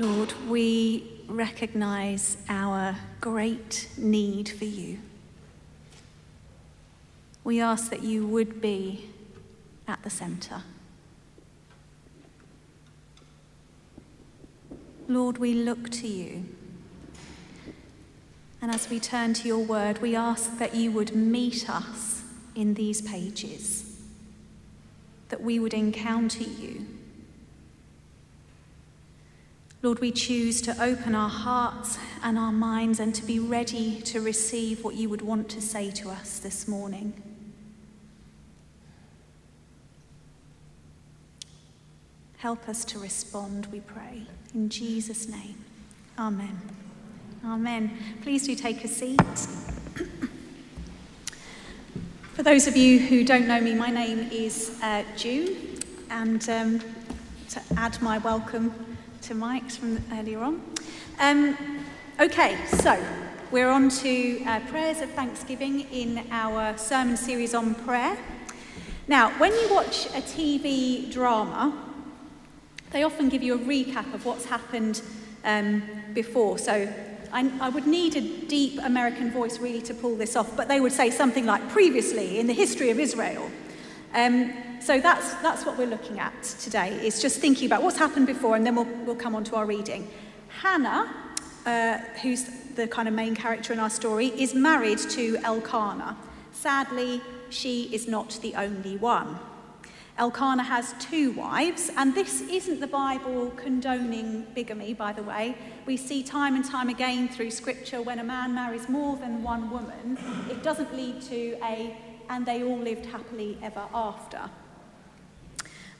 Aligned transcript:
Lord, 0.00 0.32
we 0.48 1.24
recognize 1.26 2.36
our 2.48 2.94
great 3.20 3.88
need 3.96 4.48
for 4.48 4.64
you. 4.64 5.00
We 7.42 7.60
ask 7.60 7.90
that 7.90 8.04
you 8.04 8.24
would 8.24 8.60
be 8.60 9.10
at 9.88 10.00
the 10.04 10.10
centre. 10.10 10.62
Lord, 15.08 15.38
we 15.38 15.52
look 15.52 15.90
to 15.90 16.06
you. 16.06 16.44
And 18.62 18.70
as 18.70 18.88
we 18.88 19.00
turn 19.00 19.34
to 19.34 19.48
your 19.48 19.64
word, 19.64 20.00
we 20.00 20.14
ask 20.14 20.58
that 20.58 20.76
you 20.76 20.92
would 20.92 21.16
meet 21.16 21.68
us 21.68 22.22
in 22.54 22.74
these 22.74 23.02
pages, 23.02 23.96
that 25.30 25.40
we 25.40 25.58
would 25.58 25.74
encounter 25.74 26.44
you. 26.44 26.86
Lord, 29.80 30.00
we 30.00 30.10
choose 30.10 30.60
to 30.62 30.82
open 30.82 31.14
our 31.14 31.28
hearts 31.28 31.98
and 32.24 32.36
our 32.36 32.50
minds 32.50 32.98
and 32.98 33.14
to 33.14 33.24
be 33.24 33.38
ready 33.38 34.00
to 34.02 34.20
receive 34.20 34.82
what 34.82 34.96
you 34.96 35.08
would 35.08 35.22
want 35.22 35.48
to 35.50 35.62
say 35.62 35.92
to 35.92 36.10
us 36.10 36.40
this 36.40 36.66
morning. 36.66 37.12
Help 42.38 42.68
us 42.68 42.84
to 42.86 42.98
respond, 42.98 43.66
we 43.66 43.78
pray. 43.78 44.26
In 44.52 44.68
Jesus' 44.68 45.28
name, 45.28 45.64
Amen. 46.18 46.60
Amen. 47.44 47.96
Please 48.22 48.48
do 48.48 48.56
take 48.56 48.82
a 48.82 48.88
seat. 48.88 49.20
For 52.32 52.42
those 52.42 52.66
of 52.66 52.76
you 52.76 52.98
who 52.98 53.22
don't 53.22 53.46
know 53.46 53.60
me, 53.60 53.74
my 53.74 53.90
name 53.90 54.28
is 54.32 54.76
uh, 54.82 55.04
June, 55.16 55.56
and 56.10 56.48
um, 56.48 56.80
to 57.50 57.62
add 57.76 58.00
my 58.02 58.18
welcome 58.18 58.87
to 59.22 59.34
Mike's 59.34 59.76
from 59.76 60.02
earlier 60.12 60.40
on. 60.40 60.62
Um, 61.18 61.56
okay, 62.20 62.56
so 62.66 63.02
we're 63.50 63.68
on 63.68 63.88
to 63.88 64.42
uh, 64.44 64.60
prayers 64.68 65.00
of 65.00 65.10
thanksgiving 65.10 65.80
in 65.90 66.24
our 66.30 66.76
sermon 66.76 67.16
series 67.16 67.54
on 67.54 67.74
prayer. 67.74 68.16
Now, 69.06 69.30
when 69.38 69.52
you 69.52 69.74
watch 69.74 70.06
a 70.06 70.20
TV 70.20 71.10
drama, 71.12 71.76
they 72.90 73.02
often 73.02 73.28
give 73.28 73.42
you 73.42 73.54
a 73.54 73.58
recap 73.58 74.12
of 74.14 74.24
what's 74.24 74.44
happened 74.44 75.02
um, 75.44 75.82
before. 76.14 76.58
So 76.58 76.92
I, 77.32 77.50
I, 77.60 77.68
would 77.68 77.86
need 77.86 78.16
a 78.16 78.20
deep 78.46 78.78
American 78.82 79.30
voice 79.30 79.58
really 79.58 79.82
to 79.82 79.94
pull 79.94 80.16
this 80.16 80.36
off, 80.36 80.56
but 80.56 80.68
they 80.68 80.80
would 80.80 80.92
say 80.92 81.10
something 81.10 81.46
like 81.46 81.68
previously 81.68 82.38
in 82.38 82.46
the 82.46 82.54
history 82.54 82.90
of 82.90 82.98
Israel. 82.98 83.50
Um, 84.14 84.52
so 84.80 85.00
that's, 85.00 85.34
that's 85.34 85.64
what 85.64 85.76
we're 85.78 85.86
looking 85.86 86.18
at 86.18 86.42
today, 86.42 86.90
is 87.06 87.20
just 87.20 87.40
thinking 87.40 87.66
about 87.66 87.82
what's 87.82 87.98
happened 87.98 88.26
before, 88.26 88.56
and 88.56 88.64
then 88.64 88.74
we'll, 88.74 88.88
we'll 89.04 89.16
come 89.16 89.34
on 89.34 89.44
to 89.44 89.56
our 89.56 89.66
reading. 89.66 90.08
Hannah, 90.48 91.12
uh, 91.66 91.98
who's 92.22 92.44
the 92.74 92.86
kind 92.86 93.08
of 93.08 93.14
main 93.14 93.34
character 93.34 93.72
in 93.72 93.78
our 93.78 93.90
story, 93.90 94.28
is 94.28 94.54
married 94.54 94.98
to 94.98 95.36
Elkanah. 95.42 96.16
Sadly, 96.52 97.20
she 97.50 97.84
is 97.94 98.08
not 98.08 98.38
the 98.42 98.54
only 98.54 98.96
one. 98.96 99.38
Elkanah 100.18 100.64
has 100.64 100.94
two 100.98 101.30
wives, 101.32 101.92
and 101.96 102.12
this 102.12 102.40
isn't 102.40 102.80
the 102.80 102.88
Bible 102.88 103.50
condoning 103.50 104.46
bigamy, 104.52 104.92
by 104.92 105.12
the 105.12 105.22
way. 105.22 105.56
We 105.86 105.96
see 105.96 106.24
time 106.24 106.56
and 106.56 106.64
time 106.64 106.88
again 106.88 107.28
through 107.28 107.52
scripture 107.52 108.02
when 108.02 108.18
a 108.18 108.24
man 108.24 108.52
marries 108.52 108.88
more 108.88 109.16
than 109.16 109.44
one 109.44 109.70
woman, 109.70 110.18
it 110.50 110.64
doesn't 110.64 110.92
lead 110.96 111.22
to 111.22 111.56
a, 111.62 111.96
and 112.28 112.44
they 112.44 112.64
all 112.64 112.78
lived 112.78 113.06
happily 113.06 113.58
ever 113.62 113.84
after. 113.94 114.50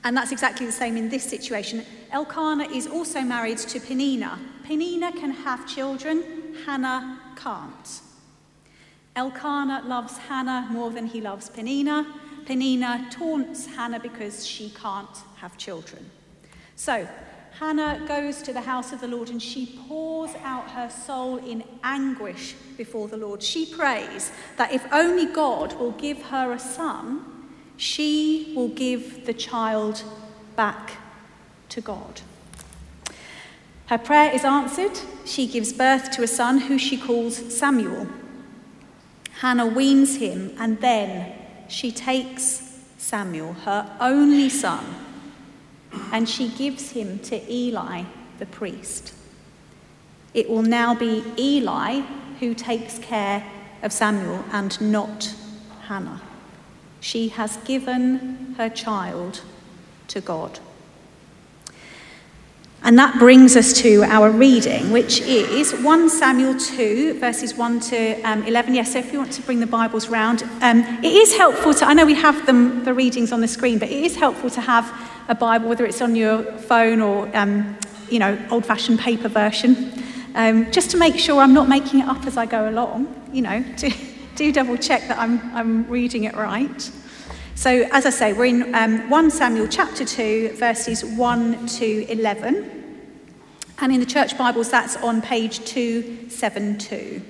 And 0.05 0.17
that's 0.17 0.33
exactly 0.33 0.67
the 0.67 0.73
same 0.73 0.97
in 0.97 1.09
this 1.09 1.25
situation. 1.25 1.85
Elkanah 2.13 2.69
is 2.69 2.87
also 2.87 3.21
married 3.21 3.59
to 3.59 3.81
Peninnah. 3.81 4.39
Peninnah 4.65 5.13
can 5.13 5.31
have 5.31 5.67
children, 5.67 6.55
Hannah 6.65 7.21
can't. 7.37 8.01
Elkanah 9.17 9.83
loves 9.87 10.17
Hannah 10.17 10.69
more 10.71 10.91
than 10.91 11.07
he 11.07 11.21
loves 11.21 11.51
Peninnah. 11.51 12.07
Peninnah 12.47 13.09
taunts 13.11 13.67
Hannah 13.67 14.01
because 14.01 14.47
she 14.47 14.71
can't 14.71 15.17
have 15.37 15.59
children. 15.59 16.11
So 16.77 17.09
Hannah 17.59 18.05
goes 18.07 18.41
to 18.43 18.53
the 18.53 18.61
house 18.61 18.93
of 18.93 19.01
the 19.01 19.09
Lord 19.09 19.31
and 19.31 19.43
she 19.43 19.79
pours 19.89 20.31
out 20.45 20.71
her 20.71 20.89
soul 20.89 21.39
in 21.39 21.65
anguish 21.83 22.55
before 22.77 23.09
the 23.09 23.17
Lord. 23.17 23.43
She 23.43 23.67
prays 23.67 24.31
that 24.57 24.73
if 24.73 24.87
only 24.93 25.27
God 25.27 25.73
will 25.79 25.91
give 25.93 26.23
her 26.23 26.53
a 26.53 26.59
son, 26.59 27.38
she 27.79 28.53
will 28.55 28.69
give 28.69 29.25
the 29.25 29.33
child 29.33 30.03
back 30.57 30.99
to 31.71 31.81
God. 31.81 32.21
Her 33.87 33.97
prayer 33.97 34.35
is 34.35 34.45
answered. 34.45 35.01
She 35.25 35.47
gives 35.47 35.73
birth 35.73 36.11
to 36.11 36.23
a 36.23 36.27
son 36.27 36.59
who 36.59 36.77
she 36.77 36.99
calls 36.99 37.57
Samuel. 37.57 38.09
Hannah 39.41 39.67
weans 39.67 40.17
him 40.17 40.53
and 40.59 40.81
then 40.81 41.33
she 41.69 41.93
takes 41.93 42.81
Samuel, 42.99 43.53
her 43.53 43.97
only 44.01 44.49
son, 44.49 44.85
and 46.13 46.29
she 46.29 46.49
gives 46.49 46.91
him 46.91 47.21
to 47.21 47.51
Eli, 47.51 48.03
the 48.39 48.47
priest. 48.47 49.15
It 50.35 50.51
will 50.51 50.63
now 50.63 50.95
be 50.95 51.23
Eli 51.39 52.01
who 52.41 52.55
takes 52.55 52.99
care 52.99 53.49
of 53.83 53.93
Samuel 53.93 54.45
and 54.51 54.79
not 54.81 55.33
Hannah. 55.83 56.21
She 57.01 57.29
has 57.29 57.57
given 57.59 58.55
her 58.59 58.69
child 58.69 59.43
to 60.09 60.21
God. 60.21 60.59
And 62.83 62.99
that 62.99 63.19
brings 63.19 63.57
us 63.57 63.73
to 63.83 64.03
our 64.05 64.31
reading, 64.31 64.93
which 64.93 65.21
is 65.21 65.75
1 65.75 66.11
Samuel 66.11 66.59
2, 66.59 67.19
verses 67.19 67.55
1 67.55 67.81
to 67.81 68.21
um, 68.23 68.45
11. 68.45 68.75
Yes, 68.75 68.93
so 68.93 69.01
if 69.01 69.13
you 69.13 69.19
want 69.19 69.33
to 69.33 69.43
bring 69.43 69.59
the 69.61 69.67
Bibles 69.67 70.09
round, 70.09 70.45
um, 70.63 70.81
it 71.03 71.13
is 71.13 71.37
helpful 71.37 71.75
to, 71.75 71.85
I 71.85 71.93
know 71.93 72.07
we 72.07 72.15
have 72.15 72.47
them, 72.47 72.85
the 72.85 72.95
readings 72.95 73.33
on 73.33 73.41
the 73.41 73.49
screen, 73.49 73.79
but 73.79 73.91
it 73.91 74.05
is 74.05 74.15
helpful 74.15 74.49
to 74.51 74.61
have 74.61 74.91
a 75.29 75.35
Bible, 75.35 75.69
whether 75.69 75.85
it's 75.85 76.01
on 76.01 76.15
your 76.15 76.45
phone 76.59 77.01
or, 77.01 77.29
um, 77.37 77.77
you 78.11 78.21
know, 78.21 78.39
old 78.51 78.65
fashioned 78.65 79.01
paper 79.01 79.29
version, 79.29 79.93
um, 80.37 80.71
just 80.71 80.91
to 80.93 80.97
make 80.97 81.19
sure 81.19 81.41
I'm 81.43 81.55
not 81.55 81.69
making 81.69 82.01
it 82.01 82.09
up 82.09 82.27
as 82.27 82.37
I 82.37 82.47
go 82.47 82.69
along, 82.69 83.13
you 83.33 83.43
know, 83.43 83.63
to, 83.79 83.91
do 84.39 84.51
double 84.53 84.77
check 84.77 85.09
that 85.09 85.19
I'm, 85.19 85.41
I'm 85.53 85.89
reading 85.89 86.23
it 86.23 86.37
right. 86.37 86.93
So, 87.57 87.89
as 87.91 88.07
I 88.07 88.11
say, 88.11 88.33
we're 88.33 88.45
in 88.45 88.73
um, 88.73 89.11
1 89.11 89.33
Samuel 89.33 89.67
chapter 89.67 90.05
2, 90.05 90.53
verses 90.55 91.05
1 91.05 91.67
to 91.67 92.07
11. 92.09 92.71
And 93.81 93.93
in 93.93 93.99
the 93.99 94.07
church 94.07 94.39
Bibles, 94.39 94.71
that's 94.71 94.95
on 94.99 95.23
page 95.23 95.65
272. 95.65 97.21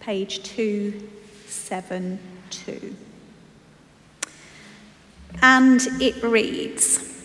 Page 0.00 0.42
272. 0.42 2.96
And 5.40 5.80
it 6.02 6.22
reads 6.22 7.24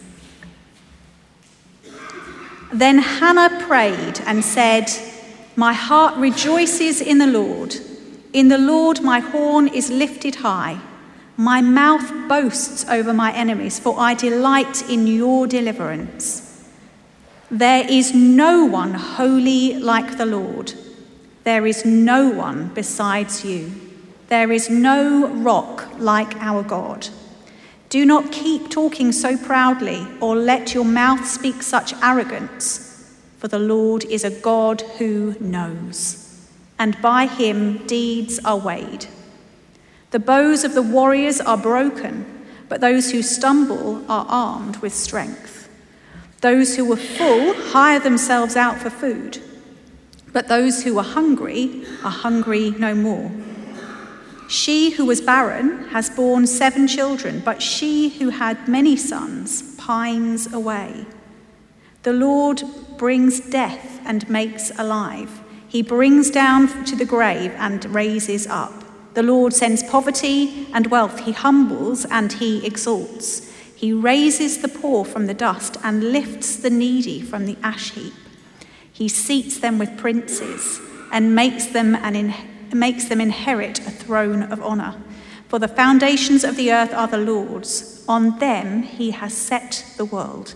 Then 2.71 2.99
Hannah 2.99 3.61
prayed 3.67 4.21
and 4.25 4.45
said, 4.45 4.85
My 5.57 5.73
heart 5.73 6.15
rejoices 6.15 7.01
in 7.01 7.17
the 7.17 7.27
Lord. 7.27 7.75
In 8.37 8.49
the 8.49 8.59
Lord, 8.59 9.01
my 9.01 9.19
horn 9.19 9.67
is 9.67 9.89
lifted 9.89 10.35
high. 10.35 10.79
My 11.37 11.59
mouth 11.59 12.07
boasts 12.29 12.85
over 12.87 13.11
my 13.11 13.33
enemies, 13.33 13.79
for 13.79 13.99
I 13.99 14.13
delight 14.13 14.87
in 14.87 15.07
your 15.07 15.47
deliverance. 15.47 16.63
There 17.49 17.83
is 17.89 18.13
no 18.13 18.63
one 18.63 18.93
holy 18.93 19.79
like 19.79 20.19
the 20.19 20.27
Lord. 20.27 20.73
There 21.45 21.65
is 21.65 21.83
no 21.83 22.29
one 22.29 22.67
besides 22.75 23.43
you. 23.43 23.71
There 24.27 24.51
is 24.51 24.69
no 24.69 25.29
rock 25.29 25.89
like 25.97 26.35
our 26.35 26.61
God. 26.61 27.07
Do 27.89 28.05
not 28.05 28.31
keep 28.31 28.69
talking 28.69 29.11
so 29.13 29.35
proudly, 29.35 30.05
or 30.21 30.35
let 30.35 30.75
your 30.75 30.85
mouth 30.85 31.25
speak 31.25 31.63
such 31.63 31.91
arrogance, 32.03 33.17
for 33.39 33.47
the 33.47 33.57
Lord 33.57 34.05
is 34.05 34.23
a 34.23 34.29
God 34.29 34.81
who 34.99 35.35
knows, 35.39 36.26
and 36.79 37.01
by 37.01 37.25
him 37.25 37.85
deeds 37.87 38.39
are 38.45 38.57
weighed. 38.57 39.07
The 40.11 40.19
bows 40.19 40.63
of 40.63 40.73
the 40.73 40.81
warriors 40.81 41.41
are 41.41 41.57
broken, 41.57 42.25
but 42.69 42.81
those 42.81 43.11
who 43.11 43.21
stumble 43.21 44.03
are 44.09 44.25
armed 44.29 44.77
with 44.77 44.93
strength. 44.93 45.69
Those 46.41 46.75
who 46.75 46.85
were 46.85 46.95
full 46.95 47.53
hire 47.53 47.99
themselves 47.99 48.55
out 48.55 48.77
for 48.77 48.89
food, 48.89 49.41
but 50.31 50.47
those 50.47 50.83
who 50.83 50.97
are 50.97 51.03
hungry 51.03 51.85
are 52.03 52.11
hungry 52.11 52.71
no 52.71 52.93
more. 52.93 53.31
She 54.47 54.91
who 54.91 55.05
was 55.05 55.19
barren 55.19 55.89
has 55.89 56.09
borne 56.09 56.47
seven 56.47 56.87
children, 56.87 57.41
but 57.43 57.61
she 57.61 58.09
who 58.09 58.29
had 58.29 58.67
many 58.67 58.95
sons 58.95 59.75
pines 59.75 60.53
away. 60.53 61.05
The 62.03 62.13
Lord 62.13 62.63
brings 62.97 63.41
death 63.41 63.99
and 64.05 64.29
makes 64.29 64.71
alive. 64.79 65.43
He 65.67 65.81
brings 65.81 66.31
down 66.31 66.85
to 66.85 66.95
the 66.95 67.05
grave 67.05 67.51
and 67.57 67.83
raises 67.85 68.47
up. 68.47 68.73
The 69.13 69.23
Lord 69.23 69.53
sends 69.53 69.83
poverty 69.83 70.67
and 70.73 70.87
wealth. 70.87 71.21
He 71.21 71.31
humbles 71.31 72.05
and 72.05 72.31
he 72.33 72.65
exalts. 72.65 73.51
He 73.75 73.91
raises 73.91 74.61
the 74.61 74.69
poor 74.69 75.03
from 75.05 75.27
the 75.27 75.33
dust 75.33 75.77
and 75.83 76.11
lifts 76.11 76.55
the 76.55 76.69
needy 76.69 77.21
from 77.21 77.45
the 77.45 77.57
ash 77.63 77.91
heap. 77.91 78.13
He 78.91 79.07
seats 79.07 79.59
them 79.59 79.77
with 79.77 79.97
princes 79.97 80.79
and 81.11 81.35
makes 81.35 81.67
them, 81.67 81.95
an 81.95 82.15
in, 82.15 82.33
makes 82.73 83.05
them 83.05 83.21
inherit 83.21 83.79
a 83.79 83.91
throne 83.91 84.43
of 84.43 84.61
honour. 84.61 84.95
For 85.47 85.59
the 85.59 85.67
foundations 85.67 86.43
of 86.43 86.55
the 86.55 86.71
earth 86.71 86.93
are 86.93 87.07
the 87.07 87.17
Lord's. 87.17 88.03
On 88.07 88.39
them 88.39 88.83
he 88.83 89.11
has 89.11 89.33
set 89.33 89.85
the 89.97 90.05
world. 90.05 90.55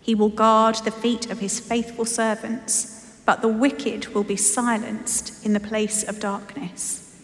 He 0.00 0.14
will 0.14 0.28
guard 0.28 0.76
the 0.76 0.90
feet 0.90 1.30
of 1.30 1.40
his 1.40 1.60
faithful 1.60 2.04
servants, 2.04 2.97
but 3.28 3.42
the 3.42 3.46
wicked 3.48 4.06
will 4.14 4.24
be 4.24 4.38
silenced 4.38 5.44
in 5.44 5.52
the 5.52 5.60
place 5.60 6.02
of 6.02 6.18
darkness. 6.18 7.14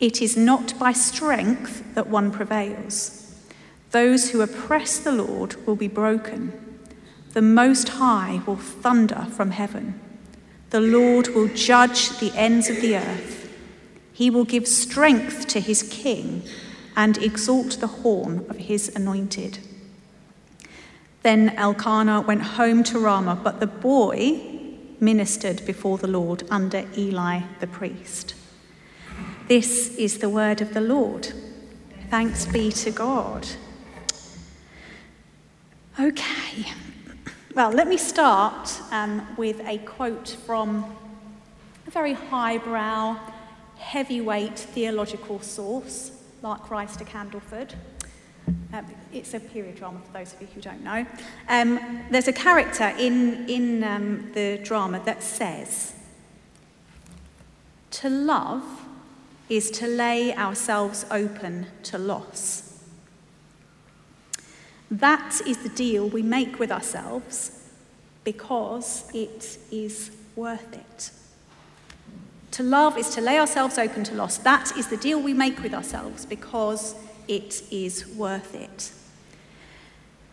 It 0.00 0.20
is 0.20 0.36
not 0.36 0.76
by 0.80 0.90
strength 0.90 1.94
that 1.94 2.08
one 2.08 2.32
prevails. 2.32 3.32
Those 3.92 4.30
who 4.30 4.42
oppress 4.42 4.98
the 4.98 5.12
Lord 5.12 5.54
will 5.64 5.76
be 5.76 5.86
broken. 5.86 6.52
The 7.34 7.42
Most 7.42 7.90
High 7.90 8.42
will 8.44 8.56
thunder 8.56 9.28
from 9.30 9.52
heaven. 9.52 10.00
The 10.70 10.80
Lord 10.80 11.28
will 11.28 11.46
judge 11.46 12.18
the 12.18 12.32
ends 12.34 12.68
of 12.68 12.80
the 12.80 12.96
earth. 12.96 13.48
He 14.12 14.30
will 14.30 14.44
give 14.44 14.66
strength 14.66 15.46
to 15.46 15.60
his 15.60 15.84
king 15.84 16.42
and 16.96 17.16
exalt 17.18 17.78
the 17.78 18.02
horn 18.02 18.44
of 18.48 18.56
his 18.56 18.88
anointed. 18.96 19.60
Then 21.22 21.50
Elkanah 21.50 22.22
went 22.22 22.42
home 22.42 22.82
to 22.82 22.98
Ramah, 22.98 23.40
but 23.44 23.60
the 23.60 23.68
boy 23.68 24.53
ministered 25.04 25.64
before 25.66 25.98
the 25.98 26.06
Lord 26.06 26.44
under 26.50 26.86
Eli 26.96 27.40
the 27.60 27.66
priest. 27.66 28.34
This 29.46 29.94
is 29.96 30.18
the 30.18 30.28
word 30.28 30.60
of 30.60 30.72
the 30.72 30.80
Lord. 30.80 31.32
Thanks 32.08 32.46
be 32.46 32.72
to 32.72 32.90
God. 32.90 33.46
Okay, 36.00 36.72
well, 37.54 37.70
let 37.70 37.86
me 37.86 37.96
start 37.96 38.80
um, 38.90 39.36
with 39.36 39.60
a 39.66 39.78
quote 39.78 40.30
from 40.44 40.84
a 41.86 41.90
very 41.90 42.14
highbrow, 42.14 43.16
heavyweight 43.76 44.58
theological 44.58 45.38
source, 45.40 46.10
Lark 46.42 46.70
Rise 46.70 46.96
to 46.96 47.04
Candleford. 47.04 47.74
Uh, 48.72 48.82
it's 49.12 49.34
a 49.34 49.40
period 49.40 49.76
drama 49.76 50.00
for 50.04 50.12
those 50.12 50.32
of 50.32 50.40
you 50.40 50.48
who 50.54 50.60
don't 50.60 50.82
know. 50.82 51.06
Um, 51.48 52.02
there's 52.10 52.28
a 52.28 52.32
character 52.32 52.92
in, 52.98 53.48
in 53.48 53.84
um, 53.84 54.32
the 54.34 54.60
drama 54.62 55.00
that 55.04 55.22
says, 55.22 55.94
To 57.92 58.10
love 58.10 58.64
is 59.48 59.70
to 59.72 59.86
lay 59.86 60.34
ourselves 60.34 61.06
open 61.10 61.66
to 61.84 61.98
loss. 61.98 62.82
That 64.90 65.40
is 65.46 65.58
the 65.58 65.68
deal 65.70 66.08
we 66.08 66.22
make 66.22 66.58
with 66.58 66.70
ourselves 66.70 67.68
because 68.24 69.10
it 69.14 69.58
is 69.70 70.10
worth 70.36 70.72
it. 70.72 71.10
To 72.52 72.62
love 72.62 72.96
is 72.96 73.10
to 73.10 73.20
lay 73.20 73.38
ourselves 73.38 73.78
open 73.78 74.04
to 74.04 74.14
loss. 74.14 74.38
That 74.38 74.76
is 74.76 74.88
the 74.88 74.96
deal 74.96 75.20
we 75.20 75.34
make 75.34 75.62
with 75.62 75.74
ourselves 75.74 76.24
because 76.24 76.94
it 77.28 77.62
is 77.70 78.06
worth 78.16 78.54
it. 78.54 78.92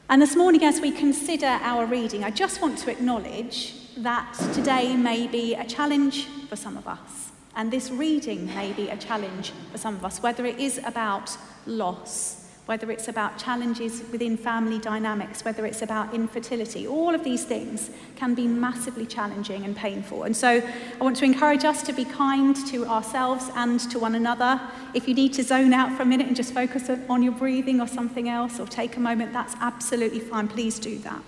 And 0.09 0.21
this 0.21 0.35
morning, 0.35 0.63
as 0.63 0.81
we 0.81 0.91
consider 0.91 1.45
our 1.45 1.85
reading, 1.85 2.23
I 2.23 2.31
just 2.31 2.61
want 2.61 2.77
to 2.79 2.91
acknowledge 2.91 3.75
that 3.97 4.33
today 4.53 4.95
may 4.95 5.27
be 5.27 5.55
a 5.55 5.65
challenge 5.65 6.25
for 6.49 6.55
some 6.55 6.77
of 6.77 6.87
us. 6.87 7.31
And 7.55 7.71
this 7.71 7.91
reading 7.91 8.45
may 8.47 8.73
be 8.73 8.89
a 8.89 8.97
challenge 8.97 9.51
for 9.71 9.77
some 9.77 9.95
of 9.95 10.03
us, 10.03 10.21
whether 10.21 10.45
it 10.45 10.59
is 10.59 10.79
about 10.85 11.35
loss 11.65 12.40
whether 12.65 12.91
it's 12.91 13.07
about 13.07 13.37
challenges 13.37 14.03
within 14.11 14.37
family 14.37 14.79
dynamics, 14.79 15.43
whether 15.43 15.65
it's 15.65 15.81
about 15.81 16.13
infertility, 16.13 16.87
all 16.87 17.13
of 17.13 17.23
these 17.23 17.43
things 17.43 17.89
can 18.15 18.33
be 18.35 18.47
massively 18.47 19.05
challenging 19.05 19.65
and 19.65 19.75
painful. 19.75 20.23
And 20.23 20.35
so 20.37 20.47
I 20.49 21.03
want 21.03 21.17
to 21.17 21.25
encourage 21.25 21.65
us 21.65 21.81
to 21.83 21.93
be 21.93 22.05
kind 22.05 22.55
to 22.67 22.85
ourselves 22.85 23.49
and 23.55 23.79
to 23.91 23.99
one 23.99 24.15
another. 24.15 24.61
If 24.93 25.07
you 25.07 25.13
need 25.13 25.33
to 25.33 25.43
zone 25.43 25.73
out 25.73 25.95
for 25.97 26.03
a 26.03 26.05
minute 26.05 26.27
and 26.27 26.35
just 26.35 26.53
focus 26.53 26.89
on 27.09 27.23
your 27.23 27.33
breathing 27.33 27.81
or 27.81 27.87
something 27.87 28.29
else, 28.29 28.59
or 28.59 28.67
take 28.67 28.95
a 28.95 28.99
moment, 28.99 29.33
that's 29.33 29.55
absolutely 29.59 30.19
fine. 30.19 30.47
Please 30.47 30.79
do 30.79 30.97
that. 30.99 31.21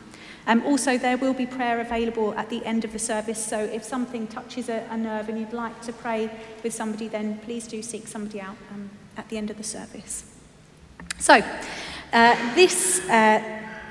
Um, 0.45 0.62
also, 0.65 0.97
there 0.97 1.18
will 1.18 1.33
be 1.33 1.45
prayer 1.45 1.80
available 1.80 2.33
at 2.35 2.50
the 2.50 2.65
end 2.65 2.83
of 2.83 2.91
the 2.91 3.00
service, 3.00 3.44
so 3.44 3.59
if 3.59 3.83
something 3.83 4.27
touches 4.27 4.68
a, 4.68 4.85
a 4.91 4.97
nerve 4.97 5.30
and 5.30 5.39
you'd 5.39 5.53
like 5.53 5.81
to 5.83 5.94
pray 5.94 6.30
with 6.63 6.74
somebody, 6.74 7.07
then 7.07 7.39
please 7.39 7.65
do 7.65 7.81
seek 7.81 8.07
somebody 8.07 8.41
out 8.41 8.57
um, 8.71 8.89
at 9.15 9.30
the 9.30 9.38
end 9.38 9.50
of 9.50 9.57
the 9.57 9.63
service. 9.63 10.32
So, 11.23 11.35
uh, 12.11 12.53
this, 12.53 12.99
uh, 13.07 13.41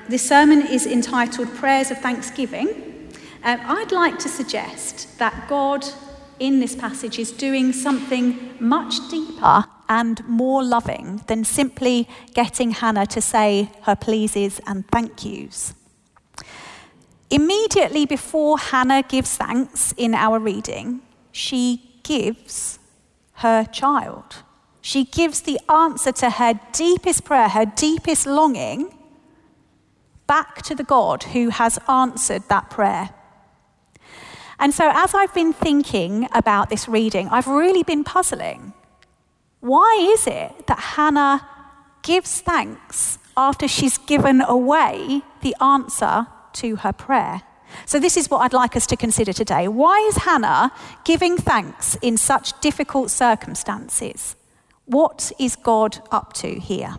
this 0.07 0.21
sermon 0.21 0.67
is 0.67 0.85
entitled 0.85 1.47
Prayers 1.55 1.89
of 1.89 1.97
Thanksgiving. 1.97 3.11
Um, 3.43 3.59
I'd 3.65 3.91
like 3.91 4.19
to 4.19 4.29
suggest 4.29 5.17
that 5.17 5.47
God 5.49 5.83
in 6.37 6.59
this 6.59 6.75
passage 6.75 7.17
is 7.17 7.31
doing 7.31 7.73
something 7.73 8.53
much 8.59 9.09
deeper 9.09 9.65
and 9.89 10.23
more 10.27 10.63
loving 10.63 11.23
than 11.25 11.43
simply 11.43 12.07
getting 12.35 12.69
Hannah 12.69 13.07
to 13.07 13.19
say 13.19 13.71
her 13.81 13.95
pleases 13.95 14.61
and 14.67 14.87
thank 14.89 15.25
yous. 15.25 15.73
Immediately 17.31 18.05
before 18.05 18.59
Hannah 18.59 19.01
gives 19.01 19.37
thanks 19.37 19.91
in 19.97 20.13
our 20.13 20.37
reading, 20.37 21.01
she 21.31 21.99
gives 22.03 22.77
her 23.37 23.65
child. 23.65 24.43
She 24.85 25.05
gives 25.05 25.39
the 25.39 25.61
answer 25.71 26.11
to 26.11 26.29
her 26.29 26.59
deepest 26.73 27.23
prayer, 27.23 27.47
her 27.47 27.65
deepest 27.65 28.27
longing, 28.27 28.93
back 30.27 30.61
to 30.63 30.75
the 30.75 30.83
God 30.83 31.23
who 31.23 31.49
has 31.49 31.79
answered 31.87 32.43
that 32.49 32.69
prayer. 32.69 33.11
And 34.59 34.73
so, 34.73 34.91
as 34.93 35.13
I've 35.13 35.33
been 35.33 35.53
thinking 35.53 36.27
about 36.33 36.69
this 36.69 36.89
reading, 36.89 37.29
I've 37.29 37.47
really 37.47 37.83
been 37.83 38.03
puzzling. 38.03 38.73
Why 39.61 40.09
is 40.11 40.27
it 40.27 40.67
that 40.67 40.79
Hannah 40.79 41.47
gives 42.01 42.41
thanks 42.41 43.19
after 43.37 43.69
she's 43.69 43.97
given 43.97 44.41
away 44.41 45.21
the 45.41 45.55
answer 45.61 46.27
to 46.55 46.75
her 46.75 46.91
prayer? 46.91 47.43
So, 47.85 48.01
this 48.01 48.17
is 48.17 48.29
what 48.29 48.39
I'd 48.39 48.51
like 48.51 48.75
us 48.75 48.85
to 48.87 48.97
consider 48.97 49.31
today. 49.31 49.69
Why 49.69 49.97
is 50.09 50.17
Hannah 50.17 50.73
giving 51.05 51.37
thanks 51.37 51.95
in 52.01 52.17
such 52.17 52.59
difficult 52.59 53.11
circumstances? 53.11 54.35
What 54.85 55.31
is 55.39 55.55
God 55.55 55.99
up 56.11 56.33
to 56.33 56.59
here? 56.59 56.95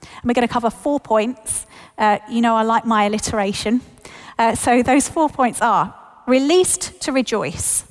And 0.00 0.24
we're 0.24 0.34
going 0.34 0.46
to 0.46 0.52
cover 0.52 0.70
four 0.70 1.00
points. 1.00 1.66
Uh, 1.98 2.18
you 2.30 2.40
know, 2.40 2.56
I 2.56 2.62
like 2.62 2.86
my 2.86 3.04
alliteration. 3.04 3.80
Uh, 4.38 4.54
so 4.54 4.82
those 4.82 5.08
four 5.08 5.28
points 5.28 5.60
are 5.60 5.94
released 6.26 7.00
to 7.02 7.12
rejoice, 7.12 7.84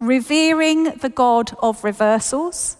revering 0.00 0.84
the 0.84 1.08
God 1.08 1.52
of 1.60 1.82
reversals, 1.84 2.76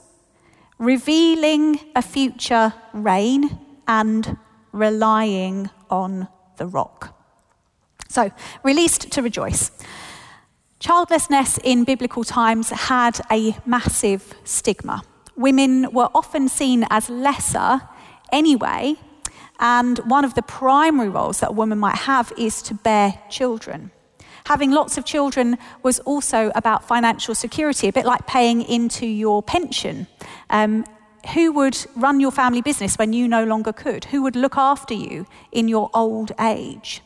revealing 0.78 1.80
a 1.94 2.02
future 2.02 2.74
reign, 2.92 3.58
and 3.86 4.36
relying 4.72 5.70
on 5.90 6.28
the 6.56 6.66
rock. 6.66 7.14
So, 8.08 8.30
released 8.62 9.10
to 9.12 9.22
rejoice. 9.22 9.70
Childlessness 10.78 11.58
in 11.64 11.84
biblical 11.84 12.24
times 12.24 12.70
had 12.70 13.20
a 13.30 13.56
massive 13.66 14.34
stigma 14.44 15.02
women 15.38 15.90
were 15.92 16.08
often 16.14 16.48
seen 16.48 16.84
as 16.90 17.08
lesser 17.08 17.82
anyway, 18.32 18.96
and 19.60 19.98
one 20.00 20.24
of 20.24 20.34
the 20.34 20.42
primary 20.42 21.08
roles 21.08 21.40
that 21.40 21.50
a 21.50 21.52
woman 21.52 21.78
might 21.78 21.96
have 21.96 22.32
is 22.36 22.62
to 22.62 22.74
bear 22.74 23.20
children. 23.30 23.90
Having 24.46 24.70
lots 24.70 24.96
of 24.96 25.04
children 25.04 25.58
was 25.82 25.98
also 26.00 26.50
about 26.54 26.86
financial 26.86 27.34
security, 27.34 27.88
a 27.88 27.92
bit 27.92 28.06
like 28.06 28.26
paying 28.26 28.62
into 28.62 29.06
your 29.06 29.42
pension. 29.42 30.06
Um, 30.48 30.84
who 31.34 31.52
would 31.52 31.76
run 31.96 32.20
your 32.20 32.30
family 32.30 32.62
business 32.62 32.96
when 32.96 33.12
you 33.12 33.28
no 33.28 33.44
longer 33.44 33.72
could? 33.72 34.06
Who 34.06 34.22
would 34.22 34.36
look 34.36 34.56
after 34.56 34.94
you 34.94 35.26
in 35.52 35.68
your 35.68 35.90
old 35.92 36.32
age? 36.40 37.02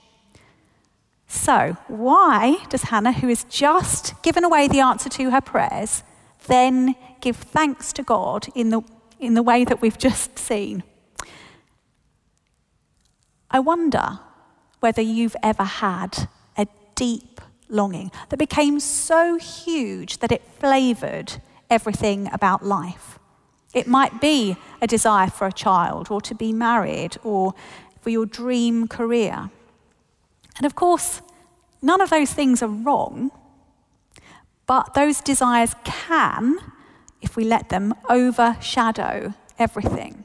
So, 1.27 1.77
why 1.89 2.59
does 2.69 2.83
Hannah, 2.83 3.13
who 3.13 3.29
has 3.29 3.45
just 3.45 4.23
given 4.23 4.45
away 4.45 4.69
the 4.69 4.81
answer 4.81 5.09
to 5.09 5.31
her 5.31 5.41
prayers, 5.41 6.03
then 6.47 6.95
give 7.23 7.37
thanks 7.37 7.93
to 7.95 8.03
God 8.03 8.49
in 8.55 8.69
the, 8.69 8.83
in 9.19 9.33
the 9.33 9.43
way 9.43 9.65
that 9.65 9.81
we've 9.81 9.97
just 9.97 10.39
seen. 10.39 10.83
I 13.51 13.61
wonder 13.61 14.19
whether 14.81 15.01
you've 15.01 15.37
ever 15.43 15.65
had 15.65 16.29
a 16.59 16.67
deep 16.95 17.41
longing 17.69 18.11
that 18.29 18.39
became 18.39 18.81
so 18.81 19.39
huge 19.39 20.19
that 20.19 20.33
it 20.33 20.43
flavoured 20.59 21.35
everything 21.71 22.29
about 22.33 22.65
life. 22.65 23.19
It 23.73 23.87
might 23.87 24.21
be 24.21 24.57
a 24.83 24.87
desire 24.87 25.31
for 25.31 25.47
a 25.47 25.53
child, 25.53 26.11
or 26.11 26.21
to 26.21 26.35
be 26.35 26.53
married, 26.53 27.17
or 27.23 27.55
for 28.01 28.11
your 28.11 28.27
dream 28.27 28.87
career. 28.89 29.51
And 30.57 30.67
of 30.67 30.75
course, 30.75 31.23
none 31.81 32.01
of 32.01 32.11
those 32.11 32.33
things 32.33 32.63
are 32.63 32.69
wrong, 32.69 33.31
but 34.67 34.93
those 34.95 35.21
desires 35.21 35.75
can 35.85 36.59
if 37.23 37.37
we 37.37 37.45
let 37.45 37.71
them 37.71 37.95
overshadow 38.11 39.33
everything. 39.59 40.25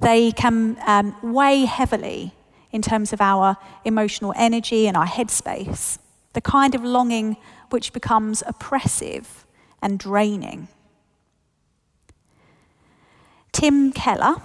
They 0.00 0.32
can 0.32 0.76
um, 0.86 1.16
weigh 1.22 1.64
heavily 1.64 2.34
in 2.70 2.82
terms 2.82 3.12
of 3.14 3.20
our 3.20 3.56
emotional 3.84 4.34
energy 4.36 4.86
and 4.86 4.96
our 4.96 5.06
headspace. 5.06 5.98
the 6.36 6.40
kind 6.42 6.74
of 6.74 6.84
longing 6.84 7.38
which 7.70 7.94
becomes 7.94 8.42
oppressive 8.46 9.46
and 9.80 9.98
draining. 9.98 10.68
Tim 13.52 13.90
Keller 13.90 14.36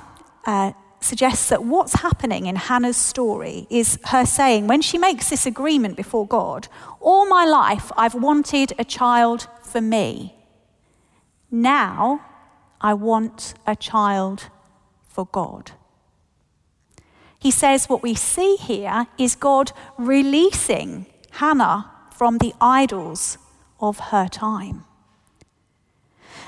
uh, 0.45 0.71
suggests 1.01 1.49
that 1.49 1.65
what's 1.65 1.95
happening 1.95 2.45
in 2.45 2.55
Hannah's 2.55 2.95
story 2.95 3.67
is 3.69 3.99
her 4.05 4.25
saying, 4.25 4.67
when 4.67 4.81
she 4.81 4.97
makes 4.97 5.29
this 5.29 5.45
agreement 5.45 5.97
before 5.97 6.25
God, 6.25 6.69
all 7.01 7.27
my 7.27 7.43
life 7.43 7.91
I've 7.97 8.15
wanted 8.15 8.71
a 8.79 8.85
child 8.85 9.47
for 9.61 9.81
me. 9.81 10.33
Now 11.51 12.25
I 12.79 12.93
want 12.93 13.53
a 13.67 13.75
child 13.75 14.49
for 15.07 15.25
God. 15.25 15.71
He 17.37 17.51
says 17.51 17.89
what 17.89 18.01
we 18.01 18.15
see 18.15 18.55
here 18.55 19.07
is 19.17 19.35
God 19.35 19.73
releasing 19.97 21.07
Hannah 21.31 21.91
from 22.15 22.37
the 22.37 22.53
idols 22.61 23.37
of 23.79 23.99
her 23.99 24.27
time. 24.27 24.85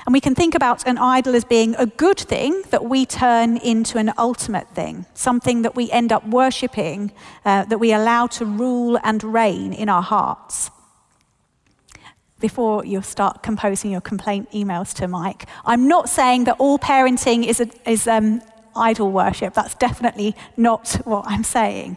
And 0.06 0.12
we 0.12 0.20
can 0.20 0.34
think 0.34 0.54
about 0.54 0.86
an 0.86 0.98
idol 0.98 1.34
as 1.34 1.44
being 1.44 1.74
a 1.76 1.86
good 1.86 2.18
thing 2.18 2.62
that 2.70 2.84
we 2.84 3.06
turn 3.06 3.56
into 3.56 3.98
an 3.98 4.12
ultimate 4.18 4.68
thing, 4.68 5.06
something 5.14 5.62
that 5.62 5.74
we 5.74 5.90
end 5.90 6.12
up 6.12 6.26
worshipping, 6.26 7.10
uh, 7.44 7.64
that 7.64 7.78
we 7.78 7.92
allow 7.92 8.26
to 8.28 8.44
rule 8.44 8.98
and 9.02 9.24
reign 9.24 9.72
in 9.72 9.88
our 9.88 10.02
hearts. 10.02 10.70
Before 12.44 12.84
you 12.84 13.00
start 13.00 13.42
composing 13.42 13.90
your 13.90 14.02
complaint 14.02 14.50
emails 14.52 14.92
to 14.96 15.08
Mike, 15.08 15.46
I'm 15.64 15.88
not 15.88 16.10
saying 16.10 16.44
that 16.44 16.56
all 16.58 16.78
parenting 16.78 17.46
is, 17.46 17.58
a, 17.58 17.70
is 17.90 18.06
um, 18.06 18.42
idol 18.76 19.10
worship. 19.10 19.54
That's 19.54 19.74
definitely 19.74 20.36
not 20.54 21.00
what 21.06 21.24
I'm 21.26 21.42
saying. 21.42 21.96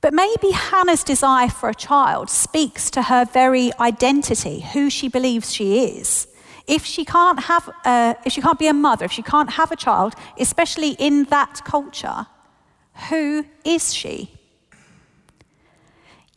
But 0.00 0.14
maybe 0.14 0.52
Hannah's 0.52 1.02
desire 1.02 1.48
for 1.48 1.70
a 1.70 1.74
child 1.74 2.30
speaks 2.30 2.88
to 2.92 3.02
her 3.02 3.24
very 3.24 3.72
identity, 3.80 4.60
who 4.60 4.90
she 4.90 5.08
believes 5.08 5.52
she 5.52 5.82
is. 5.98 6.28
If 6.68 6.84
she 6.84 7.04
can't 7.04 7.40
have, 7.40 7.68
a, 7.84 8.14
if 8.24 8.32
she 8.32 8.40
can't 8.40 8.60
be 8.60 8.68
a 8.68 8.72
mother, 8.72 9.06
if 9.06 9.10
she 9.10 9.22
can't 9.22 9.50
have 9.50 9.72
a 9.72 9.76
child, 9.76 10.14
especially 10.38 10.92
in 11.00 11.24
that 11.30 11.64
culture, 11.64 12.28
who 13.08 13.44
is 13.64 13.92
she? 13.92 14.39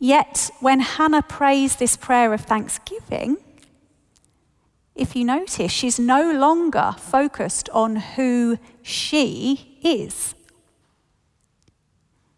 Yet, 0.04 0.50
when 0.60 0.80
Hannah 0.80 1.22
prays 1.22 1.76
this 1.76 1.96
prayer 1.96 2.34
of 2.34 2.42
thanksgiving, 2.42 3.38
if 4.94 5.16
you 5.16 5.24
notice, 5.24 5.72
she's 5.72 5.98
no 5.98 6.30
longer 6.30 6.94
focused 6.98 7.70
on 7.70 7.96
who 7.96 8.58
she 8.82 9.78
is. 9.82 10.34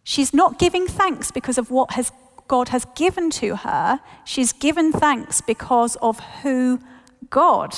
She's 0.05 0.33
not 0.33 0.61
giving 0.61 0.87
thanks 0.87 1.33
because 1.33 1.59
of 1.59 1.73
what 1.73 1.95
has, 1.95 2.13
God 2.47 2.69
has 2.69 2.85
given 2.95 3.31
to 3.31 3.57
her. 3.57 3.99
She's 4.25 4.53
given 4.53 4.93
thanks 4.93 5.41
because 5.41 5.97
of 5.97 6.21
who 6.45 6.79
God 7.31 7.75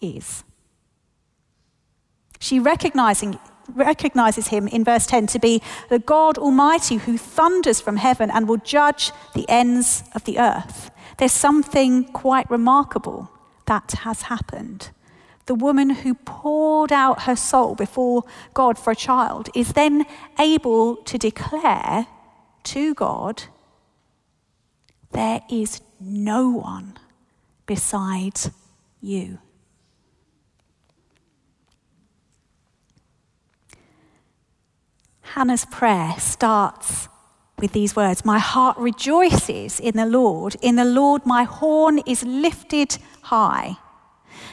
is. 0.00 0.44
She 2.38 2.60
recognizing, 2.60 3.40
recognizes 3.76 4.48
him 4.48 4.68
in 4.68 4.84
verse 4.84 5.06
10 5.06 5.26
to 5.28 5.38
be 5.38 5.62
the 5.88 5.98
God 5.98 6.38
Almighty 6.38 6.96
who 6.96 7.16
thunders 7.16 7.80
from 7.80 7.96
heaven 7.96 8.30
and 8.30 8.48
will 8.48 8.58
judge 8.58 9.12
the 9.34 9.48
ends 9.48 10.04
of 10.14 10.24
the 10.24 10.38
earth. 10.38 10.90
There's 11.18 11.32
something 11.32 12.04
quite 12.04 12.50
remarkable 12.50 13.30
that 13.66 13.92
has 14.02 14.22
happened 14.22 14.90
the 15.50 15.54
woman 15.56 15.90
who 15.90 16.14
poured 16.14 16.92
out 16.92 17.22
her 17.22 17.34
soul 17.34 17.74
before 17.74 18.22
God 18.54 18.78
for 18.78 18.92
a 18.92 18.94
child, 18.94 19.48
is 19.52 19.72
then 19.72 20.06
able 20.38 20.94
to 20.98 21.18
declare 21.18 22.06
to 22.62 22.94
God, 22.94 23.42
There 25.10 25.40
is 25.50 25.80
no 25.98 26.50
one 26.50 26.96
besides 27.66 28.50
you. 29.00 29.40
Hannah's 35.40 35.64
prayer 35.64 36.16
starts 36.18 37.08
with 37.56 37.72
these 37.72 37.96
words 37.96 38.26
My 38.26 38.38
heart 38.38 38.76
rejoices 38.76 39.80
in 39.80 39.96
the 39.96 40.04
Lord. 40.04 40.54
In 40.60 40.76
the 40.76 40.84
Lord, 40.84 41.24
my 41.24 41.44
horn 41.44 42.00
is 42.00 42.22
lifted 42.22 42.98
high. 43.22 43.78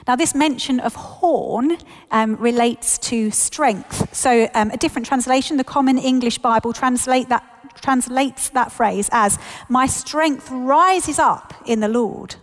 Now, 0.07 0.15
this 0.15 0.33
mention 0.33 0.79
of 0.79 0.95
horn 0.95 1.75
um, 2.09 2.37
relates 2.37 2.97
to 2.99 3.31
strength. 3.31 4.15
So, 4.15 4.47
um, 4.53 4.71
a 4.71 4.77
different 4.77 5.05
translation, 5.05 5.57
the 5.57 5.65
Common 5.65 5.97
English 5.97 6.37
Bible, 6.37 6.71
translate 6.71 7.27
that, 7.27 7.43
translates 7.81 8.47
that 8.51 8.71
phrase 8.71 9.09
as, 9.11 9.37
My 9.67 9.87
strength 9.87 10.49
rises 10.49 11.19
up 11.19 11.53
in 11.65 11.81
the 11.81 11.89
Lord. 11.89 12.37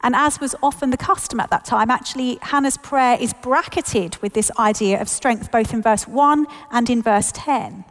And 0.00 0.14
as 0.14 0.40
was 0.40 0.54
often 0.62 0.90
the 0.90 0.96
custom 0.96 1.40
at 1.40 1.50
that 1.50 1.64
time, 1.64 1.90
actually, 1.90 2.38
Hannah's 2.42 2.76
prayer 2.76 3.16
is 3.20 3.32
bracketed 3.32 4.16
with 4.18 4.32
this 4.32 4.50
idea 4.58 5.00
of 5.00 5.08
strength, 5.08 5.50
both 5.50 5.72
in 5.72 5.82
verse 5.82 6.06
1 6.06 6.46
and 6.70 6.88
in 6.88 7.02
verse 7.02 7.32
10. 7.34 7.84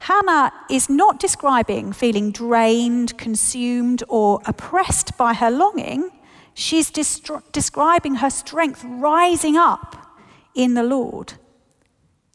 Hannah 0.00 0.52
is 0.70 0.88
not 0.88 1.18
describing 1.18 1.92
feeling 1.92 2.30
drained, 2.32 3.16
consumed, 3.18 4.02
or 4.08 4.40
oppressed 4.46 5.16
by 5.16 5.34
her 5.34 5.50
longing. 5.50 6.10
She's 6.54 6.90
describing 6.90 8.16
her 8.16 8.30
strength 8.30 8.84
rising 8.84 9.56
up 9.56 10.18
in 10.54 10.74
the 10.74 10.82
Lord. 10.82 11.34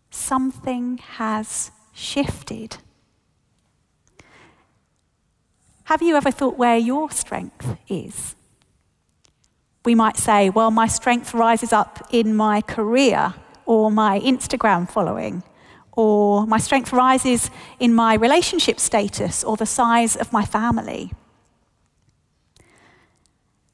Something 0.09 0.97
has 0.97 1.71
shifted. 1.93 2.77
Have 5.85 6.01
you 6.01 6.15
ever 6.15 6.31
thought 6.31 6.57
where 6.57 6.77
your 6.77 7.11
strength 7.11 7.77
is? 7.87 8.35
We 9.85 9.95
might 9.95 10.17
say, 10.17 10.49
well, 10.49 10.71
my 10.71 10.87
strength 10.87 11.33
rises 11.33 11.71
up 11.71 12.07
in 12.11 12.35
my 12.35 12.61
career 12.61 13.35
or 13.65 13.91
my 13.91 14.19
Instagram 14.19 14.89
following, 14.89 15.43
or 15.91 16.45
my 16.47 16.57
strength 16.57 16.91
rises 16.91 17.49
in 17.79 17.93
my 17.93 18.15
relationship 18.15 18.79
status 18.79 19.43
or 19.43 19.57
the 19.57 19.65
size 19.65 20.15
of 20.15 20.33
my 20.33 20.43
family. 20.43 21.11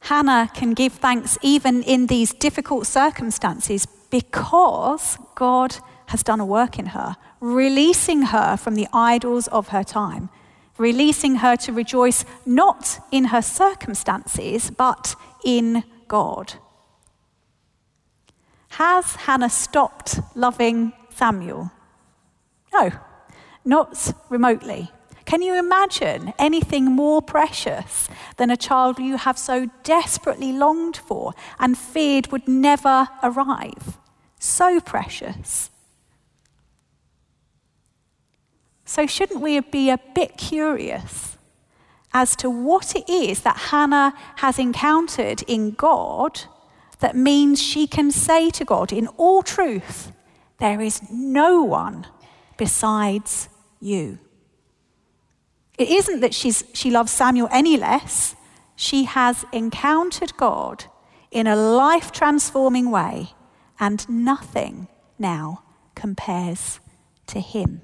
Hannah 0.02 0.50
can 0.54 0.74
give 0.74 0.94
thanks 0.94 1.38
even 1.42 1.84
in 1.84 2.08
these 2.08 2.34
difficult 2.34 2.88
circumstances 2.88 3.86
because 4.10 5.18
God 5.36 5.78
has 6.08 6.24
done 6.24 6.40
a 6.40 6.46
work 6.46 6.78
in 6.78 6.88
her, 6.88 7.16
releasing 7.40 8.24
her 8.24 8.58
from 8.58 8.76
the 8.76 8.88
idols 8.92 9.48
of 9.48 9.70
her 9.70 9.84
time, 9.84 10.30
releasing 10.78 11.36
her 11.36 11.56
to 11.56 11.72
rejoice 11.72 12.26
not 12.46 13.00
in 13.12 13.26
her 13.26 13.42
circumstances, 13.42 14.72
but 14.72 15.16
in 15.46 15.84
God. 16.12 16.56
Has 18.72 19.16
Hannah 19.16 19.50
stopped 19.50 20.20
loving 20.36 20.92
Samuel? 21.10 21.72
No, 22.74 22.92
not 23.64 24.14
remotely. 24.28 24.92
Can 25.24 25.42
you 25.42 25.58
imagine 25.58 26.34
anything 26.38 26.84
more 26.84 27.22
precious 27.22 28.10
than 28.36 28.50
a 28.50 28.58
child 28.58 29.00
you 29.00 29.16
have 29.16 29.38
so 29.38 29.70
desperately 29.84 30.52
longed 30.52 30.98
for 30.98 31.34
and 31.58 31.78
feared 31.78 32.30
would 32.30 32.46
never 32.46 33.08
arrive? 33.24 33.98
So 34.38 34.82
precious. 34.82 35.70
So, 38.84 39.08
shouldn't 39.08 39.40
we 39.40 39.58
be 39.62 39.90
a 39.90 40.00
bit 40.14 40.36
curious 40.36 41.38
as 42.14 42.36
to 42.38 42.50
what 42.50 42.96
it 42.96 43.10
is 43.10 43.42
that 43.42 43.58
Hannah 43.58 44.14
has 44.38 44.60
encountered 44.60 45.44
in 45.44 45.72
God 45.72 46.42
that 47.00 47.16
means 47.16 47.62
she 47.62 47.88
can 47.88 48.12
say 48.12 48.50
to 48.52 48.64
God 48.64 48.94
in 48.94 49.08
all 49.18 49.44
truth, 49.44 50.12
There 50.60 50.82
is 50.82 51.02
no 51.12 51.64
one 51.64 52.08
besides 52.58 53.50
you? 53.80 54.20
It 55.78 55.90
isn't 55.90 56.20
that 56.20 56.34
she's, 56.34 56.64
she 56.74 56.92
loves 56.92 57.12
Samuel 57.12 57.50
any 57.52 57.76
less. 57.76 58.36
She 58.76 59.06
has 59.06 59.46
encountered 59.52 60.38
God 60.38 60.86
in 61.32 61.48
a 61.48 61.56
life 61.56 62.12
transforming 62.12 62.92
way, 62.92 63.34
and 63.80 64.08
nothing 64.08 64.88
now 65.18 65.64
compares 65.96 66.80
to 67.28 67.40
him. 67.40 67.82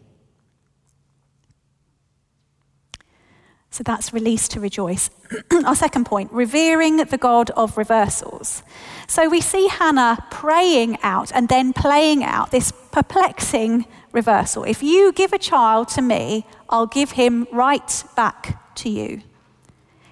So 3.77 3.83
that's 3.83 4.11
release 4.11 4.47
to 4.47 4.59
rejoice. 4.59 5.11
Our 5.63 5.75
second 5.75 6.07
point, 6.07 6.31
revering 6.33 6.97
the 6.97 7.17
God 7.19 7.51
of 7.51 7.77
reversals. 7.77 8.63
So 9.05 9.29
we 9.29 9.39
see 9.39 9.67
Hannah 9.67 10.25
praying 10.31 10.97
out 11.03 11.31
and 11.31 11.47
then 11.47 11.73
playing 11.73 12.23
out 12.23 12.49
this 12.49 12.71
perplexing 12.91 13.85
reversal. 14.11 14.63
If 14.63 14.81
you 14.81 15.11
give 15.11 15.31
a 15.31 15.37
child 15.37 15.89
to 15.89 16.01
me, 16.01 16.47
I'll 16.67 16.87
give 16.87 17.11
him 17.11 17.45
right 17.51 18.03
back 18.15 18.75
to 18.77 18.89
you. 18.89 19.21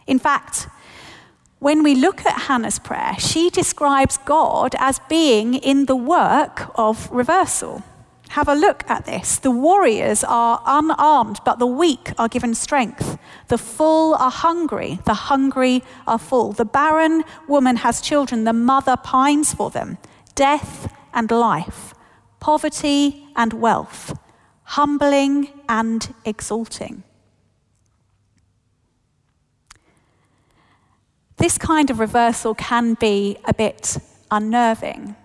In 0.05 0.19
fact, 0.19 0.67
when 1.57 1.81
we 1.81 1.95
look 1.95 2.23
at 2.23 2.41
Hannah's 2.41 2.77
prayer, 2.77 3.15
she 3.17 3.49
describes 3.49 4.19
God 4.25 4.75
as 4.77 4.99
being 5.09 5.55
in 5.55 5.87
the 5.87 5.95
work 5.95 6.69
of 6.75 7.09
reversal. 7.09 7.81
Have 8.35 8.49
a 8.49 8.53
look 8.53 8.83
at 8.89 9.05
this. 9.05 9.39
The 9.39 9.49
warriors 9.49 10.21
are 10.25 10.61
unarmed, 10.65 11.39
but 11.45 11.57
the 11.57 11.65
weak 11.65 12.11
are 12.17 12.27
given 12.27 12.53
strength. 12.53 13.17
The 13.47 13.57
full 13.57 14.13
are 14.15 14.29
hungry, 14.29 14.99
the 15.05 15.13
hungry 15.13 15.81
are 16.05 16.19
full. 16.19 16.51
The 16.51 16.65
barren 16.65 17.23
woman 17.47 17.77
has 17.77 18.01
children, 18.01 18.43
the 18.43 18.51
mother 18.51 18.97
pines 18.97 19.53
for 19.53 19.69
them. 19.69 19.99
Death 20.35 20.93
and 21.13 21.31
life, 21.31 21.93
poverty 22.41 23.25
and 23.37 23.53
wealth, 23.53 24.19
humbling 24.63 25.47
and 25.69 26.13
exalting. 26.25 27.03
This 31.37 31.57
kind 31.57 31.89
of 31.89 31.99
reversal 31.99 32.53
can 32.53 32.95
be 32.95 33.37
a 33.45 33.53
bit 33.53 33.97
unnerving. 34.29 35.15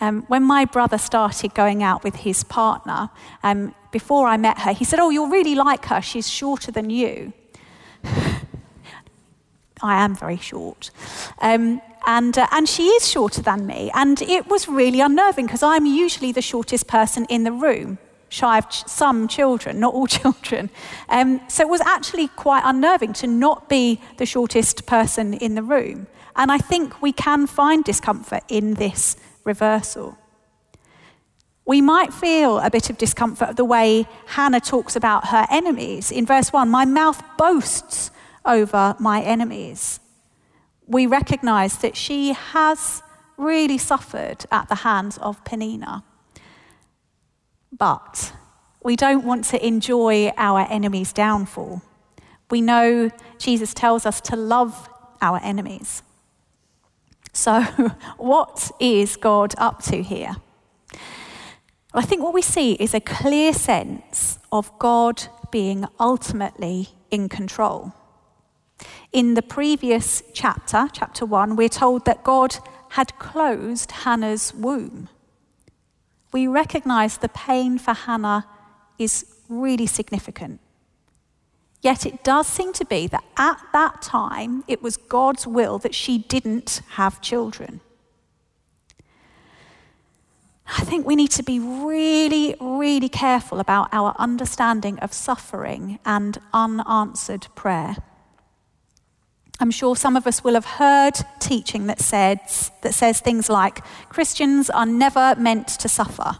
Um, 0.00 0.22
when 0.28 0.42
my 0.42 0.64
brother 0.64 0.98
started 0.98 1.54
going 1.54 1.82
out 1.82 2.02
with 2.02 2.16
his 2.16 2.42
partner, 2.44 3.10
um, 3.42 3.74
before 3.92 4.26
I 4.26 4.36
met 4.36 4.60
her, 4.60 4.72
he 4.72 4.84
said, 4.84 4.98
Oh, 4.98 5.10
you'll 5.10 5.28
really 5.28 5.54
like 5.54 5.86
her. 5.86 6.00
She's 6.00 6.28
shorter 6.28 6.72
than 6.72 6.90
you. 6.90 7.32
I 9.82 10.02
am 10.02 10.14
very 10.14 10.36
short. 10.36 10.90
Um, 11.40 11.80
and, 12.06 12.36
uh, 12.36 12.46
and 12.50 12.68
she 12.68 12.86
is 12.88 13.10
shorter 13.10 13.42
than 13.42 13.66
me. 13.66 13.90
And 13.94 14.20
it 14.22 14.46
was 14.46 14.68
really 14.68 15.00
unnerving 15.00 15.46
because 15.46 15.62
I'm 15.62 15.86
usually 15.86 16.32
the 16.32 16.42
shortest 16.42 16.86
person 16.86 17.26
in 17.26 17.44
the 17.44 17.52
room, 17.52 17.98
shy 18.28 18.58
of 18.58 18.68
ch- 18.70 18.86
some 18.86 19.28
children, 19.28 19.80
not 19.80 19.94
all 19.94 20.06
children. 20.18 20.70
Um, 21.08 21.40
so 21.48 21.62
it 21.62 21.68
was 21.68 21.80
actually 21.82 22.28
quite 22.28 22.62
unnerving 22.64 23.12
to 23.14 23.26
not 23.26 23.68
be 23.68 24.00
the 24.16 24.26
shortest 24.26 24.86
person 24.86 25.34
in 25.34 25.54
the 25.54 25.62
room. 25.62 26.06
And 26.36 26.50
I 26.50 26.58
think 26.58 27.02
we 27.02 27.12
can 27.12 27.46
find 27.46 27.84
discomfort 27.84 28.44
in 28.48 28.74
this 28.74 29.16
reversal. 29.44 30.18
We 31.64 31.80
might 31.80 32.12
feel 32.12 32.58
a 32.58 32.70
bit 32.70 32.90
of 32.90 32.98
discomfort 32.98 33.50
of 33.50 33.56
the 33.56 33.64
way 33.64 34.06
Hannah 34.26 34.60
talks 34.60 34.96
about 34.96 35.28
her 35.28 35.46
enemies. 35.50 36.10
In 36.10 36.26
verse 36.26 36.52
1, 36.52 36.68
my 36.68 36.84
mouth 36.84 37.22
boasts 37.36 38.10
over 38.44 38.96
my 38.98 39.22
enemies. 39.22 40.00
We 40.86 41.06
recognize 41.06 41.78
that 41.78 41.96
she 41.96 42.32
has 42.32 43.02
really 43.36 43.78
suffered 43.78 44.44
at 44.50 44.68
the 44.68 44.76
hands 44.76 45.18
of 45.18 45.44
Peninnah. 45.44 46.02
But 47.72 48.32
we 48.82 48.96
don't 48.96 49.24
want 49.24 49.44
to 49.46 49.64
enjoy 49.64 50.32
our 50.36 50.66
enemy's 50.68 51.12
downfall. 51.12 51.82
We 52.50 52.60
know 52.60 53.10
Jesus 53.38 53.72
tells 53.72 54.06
us 54.06 54.20
to 54.22 54.36
love 54.36 54.88
our 55.22 55.38
enemies. 55.42 56.02
So, 57.32 57.62
what 58.16 58.70
is 58.80 59.16
God 59.16 59.54
up 59.58 59.82
to 59.84 60.02
here? 60.02 60.36
I 61.92 62.02
think 62.02 62.22
what 62.22 62.34
we 62.34 62.42
see 62.42 62.74
is 62.74 62.94
a 62.94 63.00
clear 63.00 63.52
sense 63.52 64.38
of 64.52 64.76
God 64.78 65.24
being 65.50 65.86
ultimately 65.98 66.90
in 67.10 67.28
control. 67.28 67.92
In 69.12 69.34
the 69.34 69.42
previous 69.42 70.22
chapter, 70.32 70.88
chapter 70.92 71.26
1, 71.26 71.56
we're 71.56 71.68
told 71.68 72.04
that 72.04 72.22
God 72.22 72.56
had 72.90 73.18
closed 73.18 73.90
Hannah's 73.90 74.54
womb. 74.54 75.08
We 76.32 76.46
recognize 76.46 77.18
the 77.18 77.28
pain 77.28 77.78
for 77.78 77.92
Hannah 77.92 78.46
is 78.98 79.26
really 79.48 79.86
significant. 79.86 80.60
Yet 81.82 82.04
it 82.04 82.22
does 82.22 82.46
seem 82.46 82.72
to 82.74 82.84
be 82.84 83.06
that 83.06 83.24
at 83.36 83.58
that 83.72 84.02
time 84.02 84.64
it 84.68 84.82
was 84.82 84.96
God's 84.96 85.46
will 85.46 85.78
that 85.78 85.94
she 85.94 86.18
didn't 86.18 86.82
have 86.90 87.20
children. 87.22 87.80
I 90.78 90.84
think 90.84 91.06
we 91.06 91.16
need 91.16 91.30
to 91.32 91.42
be 91.42 91.58
really, 91.58 92.54
really 92.60 93.08
careful 93.08 93.58
about 93.58 93.88
our 93.92 94.14
understanding 94.18 94.98
of 95.00 95.12
suffering 95.12 95.98
and 96.04 96.38
unanswered 96.52 97.48
prayer. 97.54 97.96
I'm 99.58 99.70
sure 99.70 99.96
some 99.96 100.16
of 100.16 100.26
us 100.26 100.44
will 100.44 100.54
have 100.54 100.64
heard 100.64 101.14
teaching 101.38 101.86
that 101.86 102.00
says, 102.00 102.70
that 102.82 102.94
says 102.94 103.20
things 103.20 103.50
like 103.50 103.84
Christians 104.08 104.70
are 104.70 104.86
never 104.86 105.34
meant 105.36 105.68
to 105.68 105.88
suffer, 105.88 106.36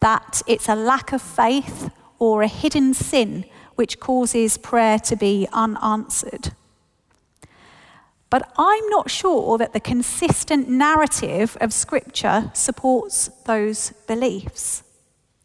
that 0.00 0.40
it's 0.46 0.68
a 0.68 0.74
lack 0.74 1.12
of 1.12 1.20
faith 1.20 1.90
or 2.18 2.42
a 2.42 2.48
hidden 2.48 2.94
sin 2.94 3.44
which 3.78 4.00
causes 4.00 4.58
prayer 4.58 4.98
to 4.98 5.14
be 5.14 5.46
unanswered. 5.52 6.50
But 8.28 8.52
I'm 8.58 8.88
not 8.88 9.08
sure 9.08 9.56
that 9.56 9.72
the 9.72 9.78
consistent 9.78 10.68
narrative 10.68 11.56
of 11.60 11.72
Scripture 11.72 12.50
supports 12.54 13.28
those 13.46 13.90
beliefs. 14.08 14.82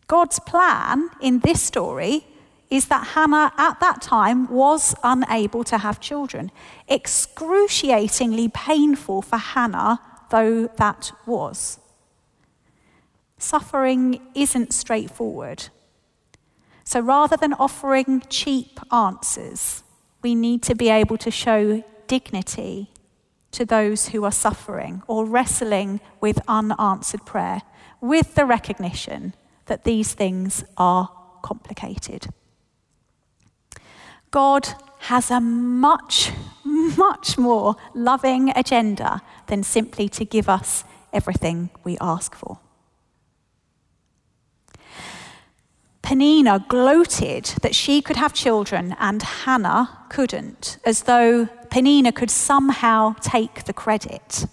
God's 0.07 0.39
plan 0.39 1.11
in 1.21 1.41
this 1.41 1.61
story 1.61 2.25
is 2.71 2.87
that 2.87 3.09
Hannah 3.13 3.53
at 3.55 3.79
that 3.81 4.01
time 4.01 4.47
was 4.49 4.95
unable 5.03 5.63
to 5.65 5.77
have 5.77 5.99
children. 5.99 6.49
Excruciatingly 6.89 8.49
painful 8.49 9.21
for 9.21 9.37
Hannah, 9.37 9.99
though 10.31 10.65
that 10.77 11.11
was. 11.27 11.79
Suffering 13.37 14.19
isn't 14.33 14.73
straightforward. 14.73 15.69
So 16.83 16.99
rather 16.99 17.37
than 17.37 17.53
offering 17.53 18.23
cheap 18.29 18.79
answers, 18.91 19.83
we 20.21 20.35
need 20.35 20.63
to 20.63 20.75
be 20.75 20.89
able 20.89 21.17
to 21.17 21.31
show 21.31 21.83
dignity 22.07 22.91
to 23.51 23.65
those 23.65 24.09
who 24.09 24.23
are 24.25 24.31
suffering 24.31 25.03
or 25.07 25.25
wrestling 25.25 26.01
with 26.19 26.41
unanswered 26.47 27.25
prayer, 27.25 27.61
with 28.01 28.35
the 28.35 28.45
recognition 28.45 29.33
that 29.67 29.83
these 29.83 30.13
things 30.13 30.63
are 30.77 31.09
complicated. 31.41 32.27
God 34.31 34.67
has 34.99 35.29
a 35.29 35.39
much, 35.39 36.31
much 36.65 37.37
more 37.37 37.75
loving 37.93 38.51
agenda 38.55 39.21
than 39.47 39.63
simply 39.63 40.09
to 40.09 40.25
give 40.25 40.49
us 40.49 40.83
everything 41.11 41.69
we 41.83 41.97
ask 42.01 42.33
for. 42.33 42.59
Peninnah 46.03 46.65
gloated 46.67 47.45
that 47.61 47.73
she 47.73 48.01
could 48.01 48.17
have 48.17 48.33
children 48.33 48.95
and 48.99 49.23
Hannah 49.23 50.05
couldn't, 50.09 50.77
as 50.85 51.03
though 51.03 51.47
Peninnah 51.71 52.11
could 52.11 52.29
somehow 52.29 53.15
take 53.21 53.63
the 53.63 53.73
credit. 53.73 54.45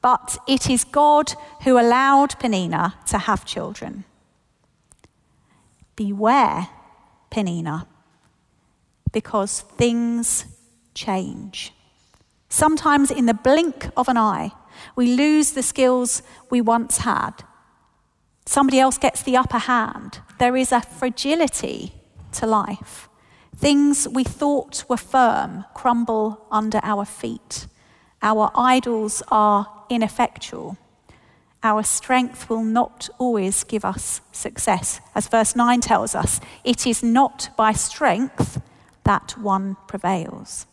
But 0.00 0.38
it 0.46 0.70
is 0.70 0.84
God 0.84 1.34
who 1.64 1.78
allowed 1.78 2.38
Peninnah 2.38 2.94
to 3.06 3.18
have 3.18 3.44
children. 3.44 4.04
Beware, 5.96 6.68
Peninnah, 7.30 7.88
because 9.10 9.62
things 9.76 10.46
change. 10.94 11.72
Sometimes, 12.48 13.10
in 13.10 13.26
the 13.26 13.34
blink 13.34 13.90
of 13.96 14.08
an 14.08 14.16
eye, 14.16 14.52
we 14.94 15.16
lose 15.16 15.52
the 15.52 15.62
skills 15.62 16.22
we 16.48 16.60
once 16.60 16.98
had 16.98 17.42
Somebody 18.44 18.80
else 18.80 18.98
gets 18.98 19.22
the 19.22 19.36
upper 19.36 19.58
hand. 19.58 20.20
There 20.38 20.56
is 20.56 20.72
a 20.72 20.80
fragility 20.80 21.94
to 22.32 22.46
life. 22.46 23.08
Things 23.56 24.08
we 24.08 24.24
thought 24.24 24.84
were 24.88 24.96
firm 24.96 25.64
crumble 25.74 26.46
under 26.50 26.80
our 26.82 27.04
feet. 27.04 27.66
Our 28.22 28.50
idols 28.54 29.22
are 29.28 29.84
ineffectual. 29.88 30.76
Our 31.62 31.84
strength 31.84 32.50
will 32.50 32.64
not 32.64 33.08
always 33.18 33.62
give 33.62 33.84
us 33.84 34.20
success. 34.32 35.00
As 35.14 35.28
verse 35.28 35.54
9 35.54 35.80
tells 35.80 36.14
us, 36.14 36.40
it 36.64 36.86
is 36.86 37.02
not 37.02 37.50
by 37.56 37.72
strength 37.72 38.60
that 39.04 39.38
one 39.38 39.76
prevails. 39.86 40.66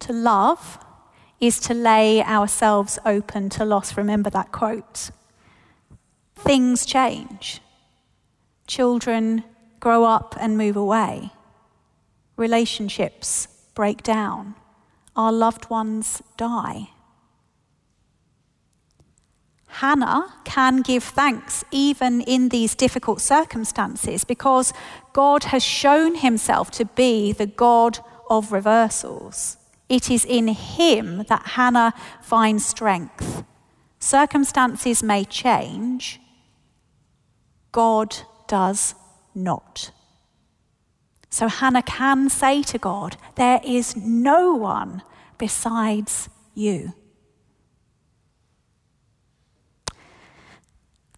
To 0.00 0.12
love 0.12 0.78
is 1.40 1.60
to 1.60 1.74
lay 1.74 2.22
ourselves 2.22 2.98
open 3.04 3.50
to 3.50 3.64
loss. 3.64 3.96
Remember 3.96 4.30
that 4.30 4.50
quote 4.50 5.10
things 6.38 6.86
change. 6.86 7.60
Children 8.66 9.44
grow 9.80 10.04
up 10.04 10.36
and 10.40 10.56
move 10.56 10.76
away. 10.76 11.30
Relationships 12.36 13.48
break 13.74 14.02
down. 14.02 14.54
Our 15.16 15.32
loved 15.32 15.70
ones 15.70 16.22
die. 16.36 16.90
Hannah 19.68 20.34
can 20.44 20.82
give 20.82 21.04
thanks 21.04 21.64
even 21.70 22.20
in 22.22 22.48
these 22.48 22.74
difficult 22.74 23.20
circumstances 23.20 24.24
because 24.24 24.72
God 25.12 25.44
has 25.44 25.62
shown 25.62 26.16
himself 26.16 26.70
to 26.72 26.84
be 26.84 27.32
the 27.32 27.46
God 27.46 28.00
of 28.28 28.52
reversals. 28.52 29.56
It 29.88 30.10
is 30.10 30.24
in 30.24 30.48
him 30.48 31.24
that 31.28 31.48
Hannah 31.48 31.94
finds 32.22 32.66
strength. 32.66 33.44
Circumstances 34.00 35.02
may 35.02 35.24
change, 35.24 36.20
God 37.78 38.16
does 38.48 38.96
not. 39.36 39.92
So 41.30 41.46
Hannah 41.46 41.84
can 41.84 42.28
say 42.28 42.64
to 42.64 42.76
God, 42.76 43.16
There 43.36 43.60
is 43.64 43.94
no 43.94 44.52
one 44.52 45.02
besides 45.38 46.28
you. 46.56 46.92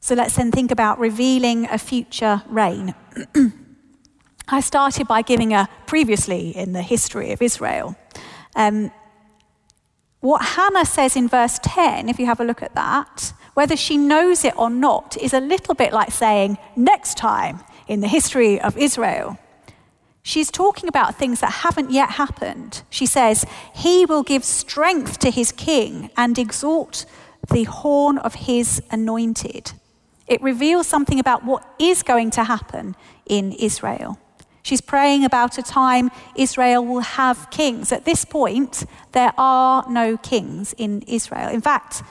So 0.01 0.15
let's 0.15 0.37
then 0.37 0.53
think 0.53 0.71
about 0.71 0.99
revealing 0.99 1.65
a 1.65 1.79
future 1.79 2.43
reign. 2.47 2.95
I 4.49 4.61
started 4.61 5.09
by 5.09 5.23
giving 5.23 5.55
a 5.55 5.67
previously 5.87 6.55
in 6.55 6.75
the 6.75 6.83
history 6.83 7.33
of 7.33 7.41
Israel. 7.41 7.97
Um, 8.55 8.91
what 10.21 10.43
Hannah 10.45 10.85
says 10.85 11.17
in 11.17 11.27
verse 11.27 11.59
10, 11.63 12.11
if 12.11 12.19
you 12.19 12.27
have 12.27 12.39
a 12.39 12.45
look 12.45 12.63
at 12.63 12.75
that, 12.75 13.33
whether 13.55 13.77
she 13.77 13.97
knows 13.97 14.45
it 14.45 14.55
or 14.57 14.71
not, 14.71 15.17
is 15.17 15.33
a 15.33 15.41
little 15.41 15.75
bit 15.75 15.93
like 15.93 16.11
saying, 16.11 16.59
next 16.77 17.17
time 17.17 17.61
in 17.89 18.01
the 18.01 18.09
history 18.09 18.61
of 18.61 18.77
Israel. 18.77 19.39
She's 20.23 20.51
talking 20.51 20.89
about 20.89 21.17
things 21.17 21.41
that 21.41 21.51
haven't 21.65 21.91
yet 21.91 22.11
happened. 22.11 22.83
She 22.91 23.07
says, 23.07 23.45
He 23.75 24.05
will 24.05 24.23
give 24.23 24.45
strength 24.45 25.19
to 25.21 25.31
his 25.31 25.51
king 25.51 26.11
and 26.17 26.39
exalt 26.39 27.07
the 27.51 27.65
horn 27.65 28.19
of 28.19 28.35
his 28.35 28.83
anointed. 28.91 29.73
It 30.27 30.41
reveals 30.43 30.87
something 30.87 31.19
about 31.19 31.45
what 31.45 31.67
is 31.79 32.03
going 32.03 32.31
to 32.33 32.45
happen 32.45 32.95
in 33.27 33.53
Israel. 33.53 34.19
She's 34.63 34.81
praying 34.81 35.25
about 35.25 35.59
a 35.59 35.63
time 35.63 36.11
Israel 36.37 36.85
will 36.85 37.01
have 37.01 37.51
kings. 37.51 37.91
At 37.91 38.05
this 38.05 38.25
point, 38.25 38.85
there 39.13 39.33
are 39.39 39.85
no 39.89 40.17
kings 40.17 40.75
in 40.77 41.03
Israel. 41.03 41.49
In 41.49 41.63
fact, 41.63 42.03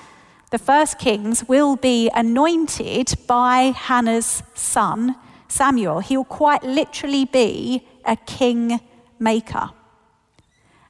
the 0.51 0.57
first 0.57 0.97
kings 0.97 1.47
will 1.47 1.75
be 1.75 2.09
anointed 2.15 3.13
by 3.27 3.73
Hannah's 3.75 4.41
son, 4.55 5.15
Samuel. 5.47 5.99
He 5.99 6.17
will 6.17 6.25
quite 6.25 6.63
literally 6.63 7.25
be 7.25 7.87
a 8.05 8.15
king 8.15 8.79
maker. 9.19 9.69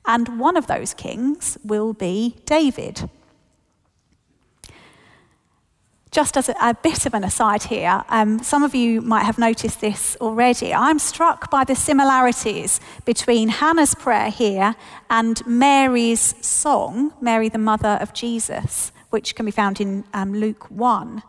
And 0.05 0.39
one 0.39 0.55
of 0.55 0.67
those 0.67 0.93
kings 0.93 1.57
will 1.63 1.93
be 1.93 2.37
David. 2.45 3.09
Just 6.11 6.37
as 6.37 6.49
a, 6.49 6.55
a 6.61 6.73
bit 6.73 7.05
of 7.05 7.13
an 7.13 7.23
aside 7.23 7.63
here, 7.63 8.03
um, 8.09 8.41
some 8.41 8.63
of 8.63 8.73
you 8.73 9.01
might 9.01 9.25
have 9.25 9.37
noticed 9.37 9.81
this 9.81 10.17
already. 10.19 10.73
I'm 10.73 10.97
struck 10.97 11.51
by 11.51 11.63
the 11.65 11.75
similarities 11.75 12.79
between 13.05 13.49
Hannah's 13.49 13.93
prayer 13.93 14.31
here 14.31 14.75
and 15.09 15.45
Mary's 15.45 16.33
song, 16.43 17.13
Mary, 17.21 17.49
the 17.49 17.59
mother 17.59 17.99
of 18.01 18.13
Jesus, 18.13 18.91
which 19.09 19.35
can 19.35 19.45
be 19.45 19.51
found 19.51 19.81
in 19.81 20.03
um, 20.13 20.33
Luke 20.33 20.69
1. 20.69 21.23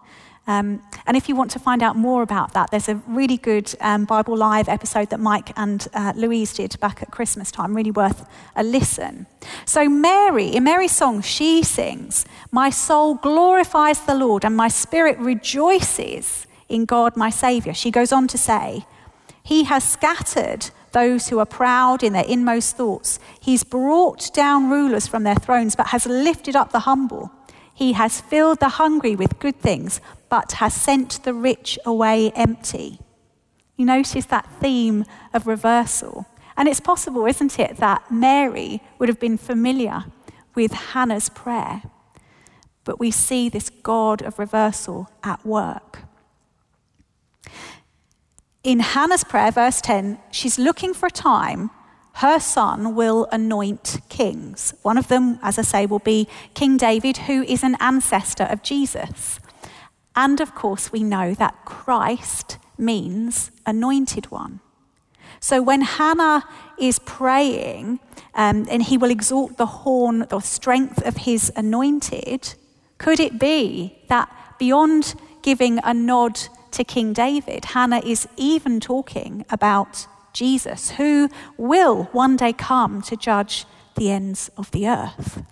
Um, 0.46 0.82
and 1.06 1.16
if 1.16 1.28
you 1.28 1.36
want 1.36 1.50
to 1.52 1.58
find 1.58 1.82
out 1.82 1.96
more 1.96 2.22
about 2.22 2.54
that, 2.54 2.70
there's 2.70 2.88
a 2.88 2.96
really 3.06 3.36
good 3.36 3.72
um, 3.80 4.04
Bible 4.04 4.36
Live 4.36 4.68
episode 4.68 5.10
that 5.10 5.20
Mike 5.20 5.52
and 5.56 5.86
uh, 5.94 6.12
Louise 6.16 6.52
did 6.52 6.78
back 6.80 7.02
at 7.02 7.10
Christmas 7.10 7.50
time, 7.52 7.76
really 7.76 7.90
worth 7.92 8.26
a 8.56 8.64
listen. 8.64 9.26
So, 9.64 9.88
Mary, 9.88 10.46
in 10.46 10.64
Mary's 10.64 10.92
song, 10.92 11.22
she 11.22 11.62
sings, 11.62 12.24
My 12.50 12.68
soul 12.70 13.14
glorifies 13.14 14.00
the 14.00 14.14
Lord, 14.14 14.44
and 14.44 14.56
my 14.56 14.68
spirit 14.68 15.18
rejoices 15.18 16.46
in 16.68 16.84
God 16.84 17.16
my 17.16 17.30
Saviour. 17.30 17.74
She 17.74 17.90
goes 17.90 18.10
on 18.10 18.26
to 18.28 18.38
say, 18.38 18.86
He 19.42 19.64
has 19.64 19.84
scattered 19.84 20.70
those 20.92 21.28
who 21.28 21.38
are 21.38 21.46
proud 21.46 22.02
in 22.02 22.12
their 22.12 22.24
inmost 22.26 22.76
thoughts. 22.76 23.20
He's 23.38 23.62
brought 23.62 24.32
down 24.34 24.70
rulers 24.70 25.06
from 25.06 25.22
their 25.22 25.36
thrones, 25.36 25.76
but 25.76 25.88
has 25.88 26.06
lifted 26.06 26.56
up 26.56 26.72
the 26.72 26.80
humble. 26.80 27.30
He 27.80 27.94
has 27.94 28.20
filled 28.20 28.60
the 28.60 28.68
hungry 28.68 29.16
with 29.16 29.38
good 29.38 29.58
things, 29.58 30.02
but 30.28 30.52
has 30.52 30.74
sent 30.74 31.24
the 31.24 31.32
rich 31.32 31.78
away 31.86 32.30
empty. 32.32 32.98
You 33.78 33.86
notice 33.86 34.26
that 34.26 34.46
theme 34.60 35.06
of 35.32 35.46
reversal. 35.46 36.26
And 36.58 36.68
it's 36.68 36.78
possible, 36.78 37.24
isn't 37.24 37.58
it, 37.58 37.78
that 37.78 38.10
Mary 38.10 38.82
would 38.98 39.08
have 39.08 39.18
been 39.18 39.38
familiar 39.38 40.04
with 40.54 40.72
Hannah's 40.72 41.30
prayer. 41.30 41.80
But 42.84 43.00
we 43.00 43.10
see 43.10 43.48
this 43.48 43.70
God 43.70 44.20
of 44.20 44.38
reversal 44.38 45.08
at 45.24 45.46
work. 45.46 46.00
In 48.62 48.80
Hannah's 48.80 49.24
prayer, 49.24 49.52
verse 49.52 49.80
10, 49.80 50.18
she's 50.30 50.58
looking 50.58 50.92
for 50.92 51.06
a 51.06 51.10
time 51.10 51.70
her 52.20 52.38
son 52.38 52.94
will 52.94 53.26
anoint 53.33 53.98
kings. 54.11 54.74
One 54.83 54.98
of 54.98 55.09
them, 55.09 55.38
as 55.42 55.59
I 55.59 55.62
say, 55.62 55.87
will 55.87 56.00
be 56.00 56.28
King 56.52 56.76
David, 56.76 57.16
who 57.16 57.42
is 57.44 57.62
an 57.62 57.78
ancestor 57.80 58.44
of 58.44 58.62
Jesus. 58.62 59.40
And 60.14 60.38
of 60.38 60.54
course, 60.54 60.92
we 60.92 61.02
know 61.02 61.33
that 61.33 61.64
Christ 61.64 62.59
means 62.76 63.50
anointed 63.64 64.30
one. 64.30 64.61
So 65.40 65.62
when 65.62 65.80
Hannah 65.80 66.44
is 66.78 66.98
praying, 66.98 68.00
um, 68.35 68.66
and 68.70 68.83
he 68.83 68.98
will 68.98 69.11
exalt 69.11 69.56
the 69.56 69.80
horn, 69.80 70.26
the 70.28 70.40
strength 70.40 71.00
of 71.06 71.16
his 71.16 71.50
anointed, 71.56 72.54
could 72.98 73.18
it 73.18 73.38
be 73.38 73.96
that 74.09 74.30
beyond 74.59 75.14
giving 75.40 75.80
a 75.85 75.94
nod 75.94 76.38
to 76.72 76.85
King 76.85 77.14
David, 77.14 77.64
Hannah 77.64 78.02
is 78.04 78.28
even 78.37 78.78
talking 78.78 79.46
about 79.48 80.06
Jesus, 80.32 80.92
who 80.92 81.28
will 81.56 82.04
one 82.12 82.36
day 82.36 82.52
come 82.52 83.02
to 83.02 83.16
judge 83.16 83.66
the 83.96 84.10
ends 84.10 84.50
of 84.56 84.70
the 84.70 84.88
earth? 84.88 85.42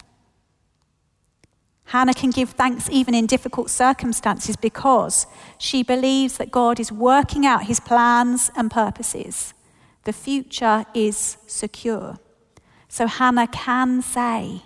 Hannah 1.88 2.12
can 2.12 2.30
give 2.30 2.50
thanks 2.50 2.90
even 2.90 3.14
in 3.14 3.26
difficult 3.26 3.70
circumstances 3.70 4.56
because 4.56 5.26
she 5.56 5.82
believes 5.82 6.36
that 6.36 6.50
God 6.50 6.78
is 6.78 6.92
working 6.92 7.46
out 7.46 7.64
his 7.64 7.80
plans 7.80 8.50
and 8.54 8.70
purposes. 8.70 9.54
The 10.04 10.12
future 10.12 10.84
is 10.92 11.38
secure. 11.46 12.18
So 12.88 13.06
Hannah 13.06 13.46
can 13.46 14.02
say, 14.02 14.62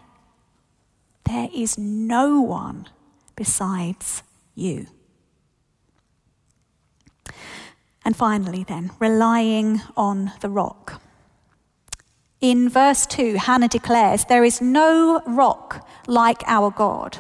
There 1.25 1.49
is 1.55 1.79
no 1.79 2.41
one 2.41 2.89
besides 3.37 4.25
you. 4.57 4.87
And 8.05 8.17
finally, 8.17 8.65
then, 8.65 8.91
relying 8.99 9.81
on 9.97 10.33
the 10.41 10.51
rock. 10.51 11.01
In 12.41 12.69
verse 12.69 13.07
2, 13.07 13.37
Hannah 13.37 13.69
declares, 13.69 14.25
There 14.25 14.43
is 14.43 14.61
no 14.61 15.23
rock 15.27 15.87
like 16.09 16.43
our 16.47 16.71
God. 16.71 17.19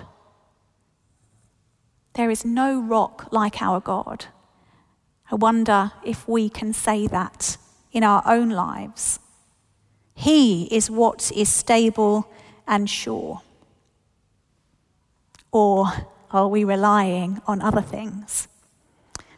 There 2.14 2.30
is 2.30 2.44
no 2.44 2.80
rock 2.80 3.28
like 3.30 3.62
our 3.62 3.80
God. 3.80 4.26
I 5.30 5.36
wonder 5.36 5.92
if 6.04 6.28
we 6.28 6.48
can 6.48 6.72
say 6.72 7.06
that 7.06 7.56
in 7.92 8.02
our 8.02 8.22
own 8.26 8.50
lives. 8.50 9.20
He 10.14 10.64
is 10.74 10.90
what 10.90 11.32
is 11.34 11.48
stable 11.48 12.28
and 12.66 12.90
sure. 12.90 13.42
Or 15.52 15.86
are 16.30 16.48
we 16.48 16.64
relying 16.64 17.40
on 17.46 17.62
other 17.62 17.80
things? 17.80 18.48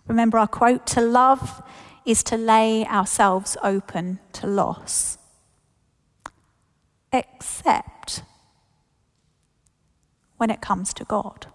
Remember 0.06 0.38
our 0.38 0.46
quote 0.46 0.86
to 0.88 1.00
love 1.00 1.62
is 2.04 2.22
to 2.24 2.36
lay 2.36 2.86
ourselves 2.86 3.56
open 3.62 4.20
to 4.32 4.46
loss 4.46 5.18
except 7.12 8.22
when 10.36 10.50
it 10.50 10.60
comes 10.60 10.92
to 10.94 11.04
God. 11.04 11.46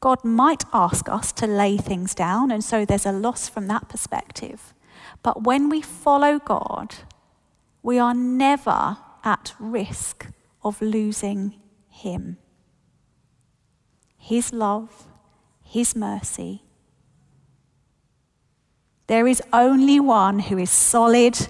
God 0.00 0.24
might 0.24 0.64
ask 0.72 1.08
us 1.08 1.30
to 1.32 1.46
lay 1.46 1.76
things 1.76 2.14
down, 2.14 2.50
and 2.50 2.64
so 2.64 2.84
there's 2.84 3.06
a 3.06 3.12
loss 3.12 3.48
from 3.48 3.68
that 3.68 3.88
perspective. 3.88 4.74
But 5.22 5.44
when 5.44 5.68
we 5.68 5.80
follow 5.80 6.40
God, 6.40 6.96
we 7.82 7.98
are 7.98 8.14
never 8.14 8.96
at 9.22 9.54
risk 9.60 10.26
of 10.64 10.82
losing 10.82 11.60
Him. 11.88 12.38
His 14.16 14.52
love, 14.52 15.06
His 15.72 15.96
mercy. 15.96 16.60
There 19.06 19.26
is 19.26 19.42
only 19.54 19.98
one 19.98 20.40
who 20.40 20.58
is 20.58 20.70
solid, 20.70 21.48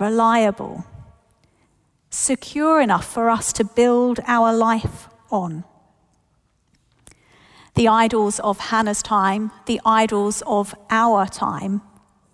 reliable, 0.00 0.84
secure 2.10 2.80
enough 2.80 3.06
for 3.06 3.30
us 3.30 3.52
to 3.52 3.62
build 3.62 4.18
our 4.26 4.52
life 4.52 5.06
on. 5.30 5.62
The 7.76 7.86
idols 7.86 8.40
of 8.40 8.58
Hannah's 8.58 9.00
time, 9.00 9.52
the 9.66 9.80
idols 9.86 10.42
of 10.44 10.74
our 10.90 11.26
time, 11.26 11.82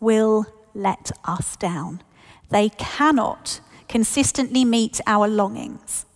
will 0.01 0.47
let 0.73 1.11
us 1.27 1.57
down. 1.57 2.01
They 2.49 2.71
cannot 2.71 3.61
consistently 3.87 4.65
meet 4.65 4.99
our 5.07 5.29
longings. 5.29 6.07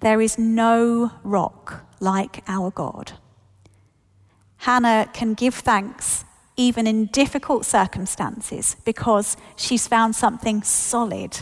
There 0.00 0.20
is 0.20 0.36
no 0.36 1.12
rock 1.22 1.86
like 2.00 2.42
our 2.48 2.72
God. 2.72 3.12
Hannah 4.58 5.08
can 5.12 5.34
give 5.34 5.54
thanks 5.54 6.24
even 6.56 6.86
in 6.86 7.06
difficult 7.06 7.64
circumstances 7.64 8.76
because 8.84 9.36
she's 9.56 9.86
found 9.86 10.16
something 10.16 10.62
solid 10.62 11.38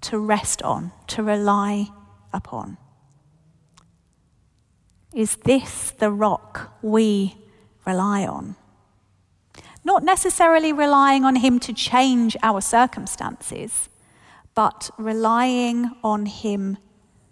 to 0.00 0.18
rest 0.18 0.62
on, 0.62 0.92
to 1.06 1.22
rely 1.22 1.88
upon. 2.32 2.78
Is 5.14 5.36
this 5.44 5.90
the 5.90 6.10
rock 6.10 6.72
we 6.80 7.36
rely 7.86 8.26
on? 8.26 8.56
Not 9.84 10.02
necessarily 10.02 10.72
relying 10.72 11.24
on 11.24 11.36
Him 11.36 11.58
to 11.60 11.72
change 11.74 12.36
our 12.42 12.62
circumstances, 12.62 13.90
but 14.54 14.90
relying 14.96 15.90
on 16.02 16.24
Him 16.26 16.78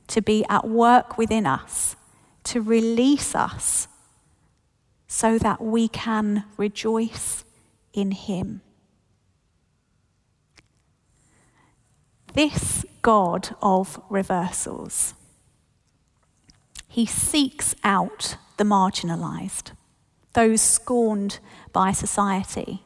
to 0.09 0.21
be 0.21 0.45
at 0.51 0.69
work 0.69 1.17
within 1.17 1.47
us, 1.47 1.97
to 2.45 2.61
release 2.61 3.35
us 3.35 3.89
so 5.09 5.39
that 5.39 5.61
we 5.61 5.89
can 5.89 6.45
rejoice 6.59 7.45
in 7.95 8.13
Him. 8.13 8.61
This 12.35 12.85
God 13.01 13.57
of 13.63 14.01
reversals, 14.11 15.15
He 16.87 17.07
seeks 17.07 17.75
out 17.83 18.37
the 18.59 18.65
marginalized, 18.65 19.73
those 20.35 20.61
scorned 20.61 21.39
by 21.73 21.93
society, 21.93 22.85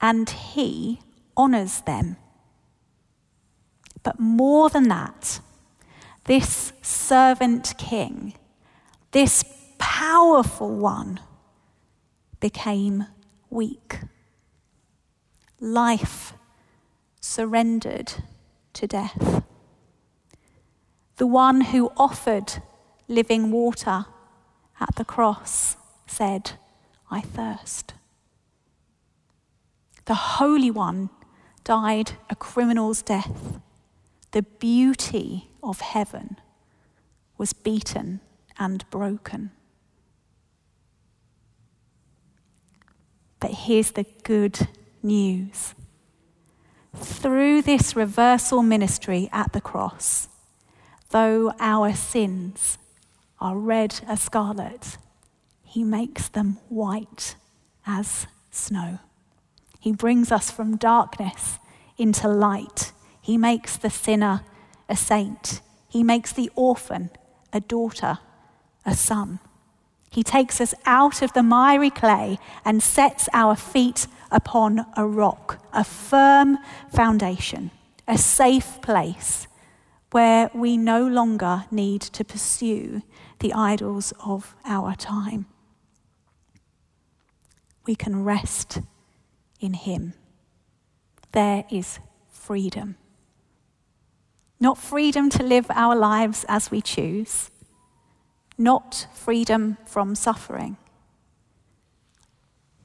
and 0.00 0.30
He 0.30 1.00
honors 1.36 1.80
them. 1.80 2.16
But 4.02 4.20
more 4.20 4.70
than 4.70 4.88
that, 4.88 5.40
this 6.24 6.72
servant 6.80 7.74
king, 7.76 8.34
this 9.10 9.44
powerful 9.78 10.70
one, 10.70 11.18
became 12.40 13.06
weak. 13.50 13.98
Life 15.60 16.32
surrendered 17.20 18.14
to 18.72 18.86
death. 18.86 19.44
The 21.16 21.26
one 21.26 21.60
who 21.60 21.92
offered 21.96 22.62
living 23.08 23.50
water 23.50 24.06
at 24.80 24.94
the 24.96 25.04
cross 25.04 25.76
said, 26.06 26.52
I 27.10 27.20
thirst. 27.20 27.92
The 30.06 30.14
Holy 30.14 30.70
One 30.70 31.10
died 31.62 32.12
a 32.30 32.34
criminal's 32.34 33.02
death. 33.02 33.60
The 34.30 34.42
beauty 34.42 35.50
of 35.62 35.80
heaven 35.80 36.36
was 37.36 37.52
beaten 37.52 38.20
and 38.58 38.88
broken. 38.90 39.50
But 43.40 43.52
here's 43.52 43.92
the 43.92 44.04
good 44.22 44.68
news. 45.02 45.74
Through 46.94 47.62
this 47.62 47.96
reversal 47.96 48.62
ministry 48.62 49.28
at 49.32 49.52
the 49.52 49.60
cross, 49.60 50.28
though 51.10 51.52
our 51.58 51.94
sins 51.94 52.78
are 53.40 53.56
red 53.56 54.00
as 54.06 54.20
scarlet, 54.20 54.98
he 55.64 55.84
makes 55.84 56.28
them 56.28 56.58
white 56.68 57.36
as 57.86 58.26
snow. 58.50 58.98
He 59.78 59.92
brings 59.92 60.30
us 60.30 60.50
from 60.50 60.76
darkness 60.76 61.58
into 61.96 62.28
light. 62.28 62.92
He 63.22 63.38
makes 63.38 63.76
the 63.76 63.88
sinner 63.88 64.42
a 64.88 64.96
saint. 64.96 65.62
He 65.88 66.02
makes 66.02 66.32
the 66.32 66.50
orphan 66.54 67.10
a 67.52 67.60
daughter, 67.60 68.18
a 68.84 68.94
son. 68.94 69.40
He 70.10 70.24
takes 70.24 70.60
us 70.60 70.74
out 70.84 71.22
of 71.22 71.32
the 71.32 71.42
miry 71.42 71.90
clay 71.90 72.38
and 72.64 72.82
sets 72.82 73.28
our 73.32 73.54
feet 73.54 74.08
upon 74.30 74.84
a 74.96 75.06
rock, 75.06 75.64
a 75.72 75.84
firm 75.84 76.58
foundation, 76.92 77.70
a 78.08 78.18
safe 78.18 78.82
place 78.82 79.46
where 80.10 80.50
we 80.52 80.76
no 80.76 81.06
longer 81.06 81.64
need 81.70 82.00
to 82.00 82.24
pursue 82.24 83.02
the 83.38 83.52
idols 83.52 84.12
of 84.24 84.56
our 84.64 84.96
time. 84.96 85.46
We 87.86 87.94
can 87.94 88.24
rest 88.24 88.80
in 89.60 89.74
Him. 89.74 90.14
There 91.30 91.64
is 91.70 92.00
freedom. 92.28 92.96
Not 94.58 94.76
freedom 94.76 95.30
to 95.30 95.42
live 95.44 95.66
our 95.70 95.94
lives 95.94 96.44
as 96.48 96.70
we 96.72 96.80
choose, 96.80 97.50
not 98.60 99.06
freedom 99.14 99.78
from 99.86 100.14
suffering, 100.14 100.76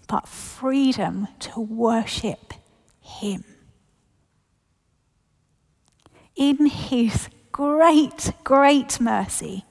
but 0.07 0.25
freedom 0.25 1.27
to 1.37 1.59
worship 1.59 2.53
Him. 3.01 3.43
In 6.35 6.67
His 6.67 7.27
great, 7.51 8.31
great 8.45 9.01
mercy, 9.01 9.65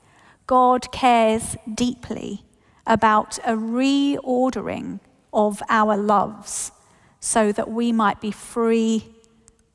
God 0.47 0.93
cares 0.93 1.57
deeply 1.73 2.45
about 2.87 3.39
a 3.39 3.53
reordering 3.53 5.01
of 5.33 5.63
our 5.71 5.97
loves 5.97 6.71
so 7.19 7.51
that 7.51 7.71
we 7.71 7.93
might 7.93 8.21
be 8.21 8.31
free 8.31 9.15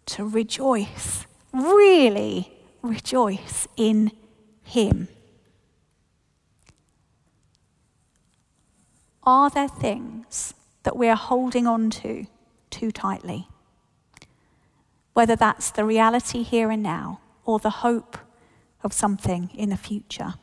to 0.06 0.28
rejoice, 0.28 1.26
really 1.52 2.54
rejoice 2.84 3.68
in 3.76 4.12
Him. 4.64 5.08
Are 9.30 9.52
there 9.52 9.68
things 9.68 10.56
that 10.82 10.98
we 10.98 11.08
are 11.08 11.16
holding 11.16 11.68
on 11.68 11.92
to 11.92 12.26
too 12.72 12.92
tightly? 12.92 13.48
Whether 15.14 15.36
that's 15.36 15.70
the 15.70 15.86
reality 15.86 16.42
here 16.42 16.72
and 16.72 16.82
now 16.82 17.20
or 17.46 17.60
the 17.60 17.86
hope 17.86 18.18
of 18.84 18.92
something 18.92 19.52
in 19.54 19.70
the 19.70 19.78
future. 19.78 20.34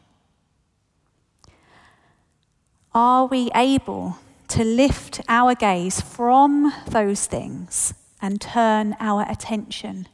Are 2.94 3.26
we 3.26 3.50
able 3.56 4.18
to 4.50 4.62
lift 4.62 5.20
our 5.28 5.56
gaze 5.56 6.00
from 6.00 6.72
those 6.86 7.26
things 7.26 7.92
and 8.22 8.40
turn 8.40 8.94
our 9.00 9.28
attention 9.28 10.06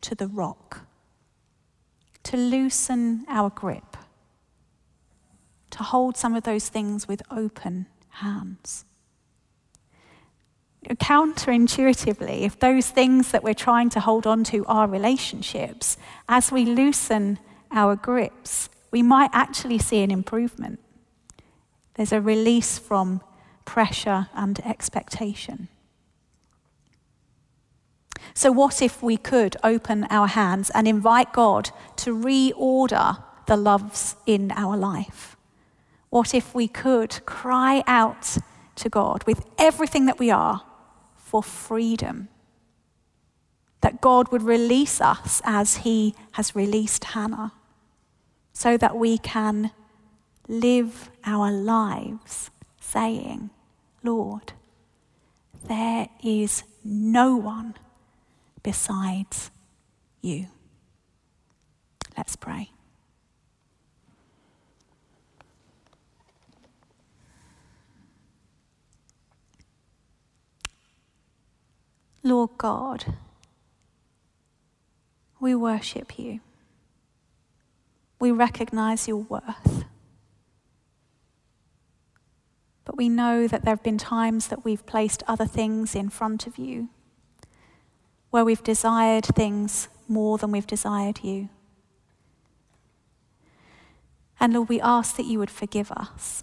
to 0.00 0.16
the 0.16 0.26
rock? 0.26 0.80
To 2.24 2.36
loosen 2.36 3.24
our 3.28 3.50
grip, 3.50 3.96
to 5.70 5.84
hold 5.84 6.16
some 6.16 6.34
of 6.34 6.42
those 6.42 6.68
things 6.68 7.06
with 7.06 7.22
open 7.30 7.86
hands. 8.16 8.84
Counterintuitively, 10.88 12.42
if 12.42 12.58
those 12.60 12.90
things 12.90 13.32
that 13.32 13.42
we're 13.42 13.54
trying 13.54 13.90
to 13.90 14.00
hold 14.00 14.26
on 14.26 14.44
to 14.44 14.64
are 14.66 14.86
relationships, 14.86 15.96
as 16.28 16.52
we 16.52 16.64
loosen 16.64 17.38
our 17.72 17.96
grips, 17.96 18.68
we 18.92 19.02
might 19.02 19.30
actually 19.32 19.78
see 19.78 20.02
an 20.02 20.12
improvement. 20.12 20.78
There's 21.94 22.12
a 22.12 22.20
release 22.20 22.78
from 22.78 23.20
pressure 23.64 24.28
and 24.34 24.60
expectation. 24.64 25.68
So, 28.34 28.52
what 28.52 28.80
if 28.82 29.02
we 29.02 29.16
could 29.16 29.56
open 29.64 30.06
our 30.10 30.26
hands 30.26 30.70
and 30.70 30.86
invite 30.86 31.32
God 31.32 31.70
to 31.96 32.14
reorder 32.14 33.22
the 33.46 33.56
loves 33.56 34.16
in 34.26 34.52
our 34.52 34.76
life? 34.76 35.35
What 36.16 36.32
if 36.32 36.54
we 36.54 36.66
could 36.66 37.26
cry 37.26 37.84
out 37.86 38.38
to 38.76 38.88
God 38.88 39.22
with 39.26 39.44
everything 39.58 40.06
that 40.06 40.18
we 40.18 40.30
are 40.30 40.62
for 41.14 41.42
freedom? 41.42 42.28
That 43.82 44.00
God 44.00 44.32
would 44.32 44.42
release 44.42 44.98
us 45.02 45.42
as 45.44 45.84
He 45.84 46.14
has 46.32 46.56
released 46.56 47.04
Hannah, 47.04 47.52
so 48.54 48.78
that 48.78 48.96
we 48.96 49.18
can 49.18 49.72
live 50.48 51.10
our 51.26 51.52
lives 51.52 52.50
saying, 52.80 53.50
Lord, 54.02 54.54
there 55.68 56.08
is 56.24 56.62
no 56.82 57.36
one 57.36 57.74
besides 58.62 59.50
you. 60.22 60.46
Let's 62.16 62.36
pray. 62.36 62.70
Lord 72.26 72.50
God, 72.58 73.14
we 75.38 75.54
worship 75.54 76.18
you. 76.18 76.40
We 78.18 78.32
recognize 78.32 79.06
your 79.06 79.18
worth. 79.18 79.84
But 82.84 82.96
we 82.96 83.08
know 83.08 83.46
that 83.46 83.62
there 83.64 83.70
have 83.70 83.82
been 83.84 83.96
times 83.96 84.48
that 84.48 84.64
we've 84.64 84.84
placed 84.86 85.22
other 85.28 85.46
things 85.46 85.94
in 85.94 86.08
front 86.08 86.48
of 86.48 86.58
you, 86.58 86.88
where 88.30 88.44
we've 88.44 88.64
desired 88.64 89.26
things 89.26 89.88
more 90.08 90.36
than 90.36 90.50
we've 90.50 90.66
desired 90.66 91.20
you. 91.22 91.48
And 94.40 94.52
Lord, 94.52 94.68
we 94.68 94.80
ask 94.80 95.14
that 95.14 95.26
you 95.26 95.38
would 95.38 95.50
forgive 95.50 95.92
us. 95.92 96.42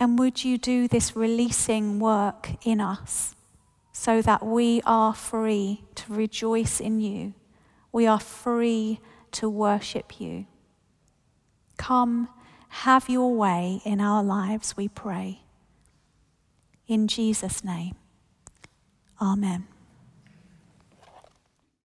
And 0.00 0.18
would 0.18 0.42
you 0.42 0.56
do 0.56 0.88
this 0.88 1.14
releasing 1.14 2.00
work 2.00 2.52
in 2.64 2.80
us 2.80 3.36
so 3.92 4.22
that 4.22 4.44
we 4.44 4.80
are 4.86 5.12
free 5.12 5.84
to 5.96 6.14
rejoice 6.14 6.80
in 6.80 7.00
you? 7.00 7.34
We 7.92 8.06
are 8.06 8.18
free 8.18 9.00
to 9.32 9.50
worship 9.50 10.18
you. 10.18 10.46
Come, 11.76 12.30
have 12.70 13.10
your 13.10 13.34
way 13.34 13.82
in 13.84 14.00
our 14.00 14.22
lives, 14.22 14.74
we 14.74 14.88
pray. 14.88 15.42
In 16.88 17.06
Jesus' 17.06 17.62
name, 17.62 17.94
amen. 19.20 19.69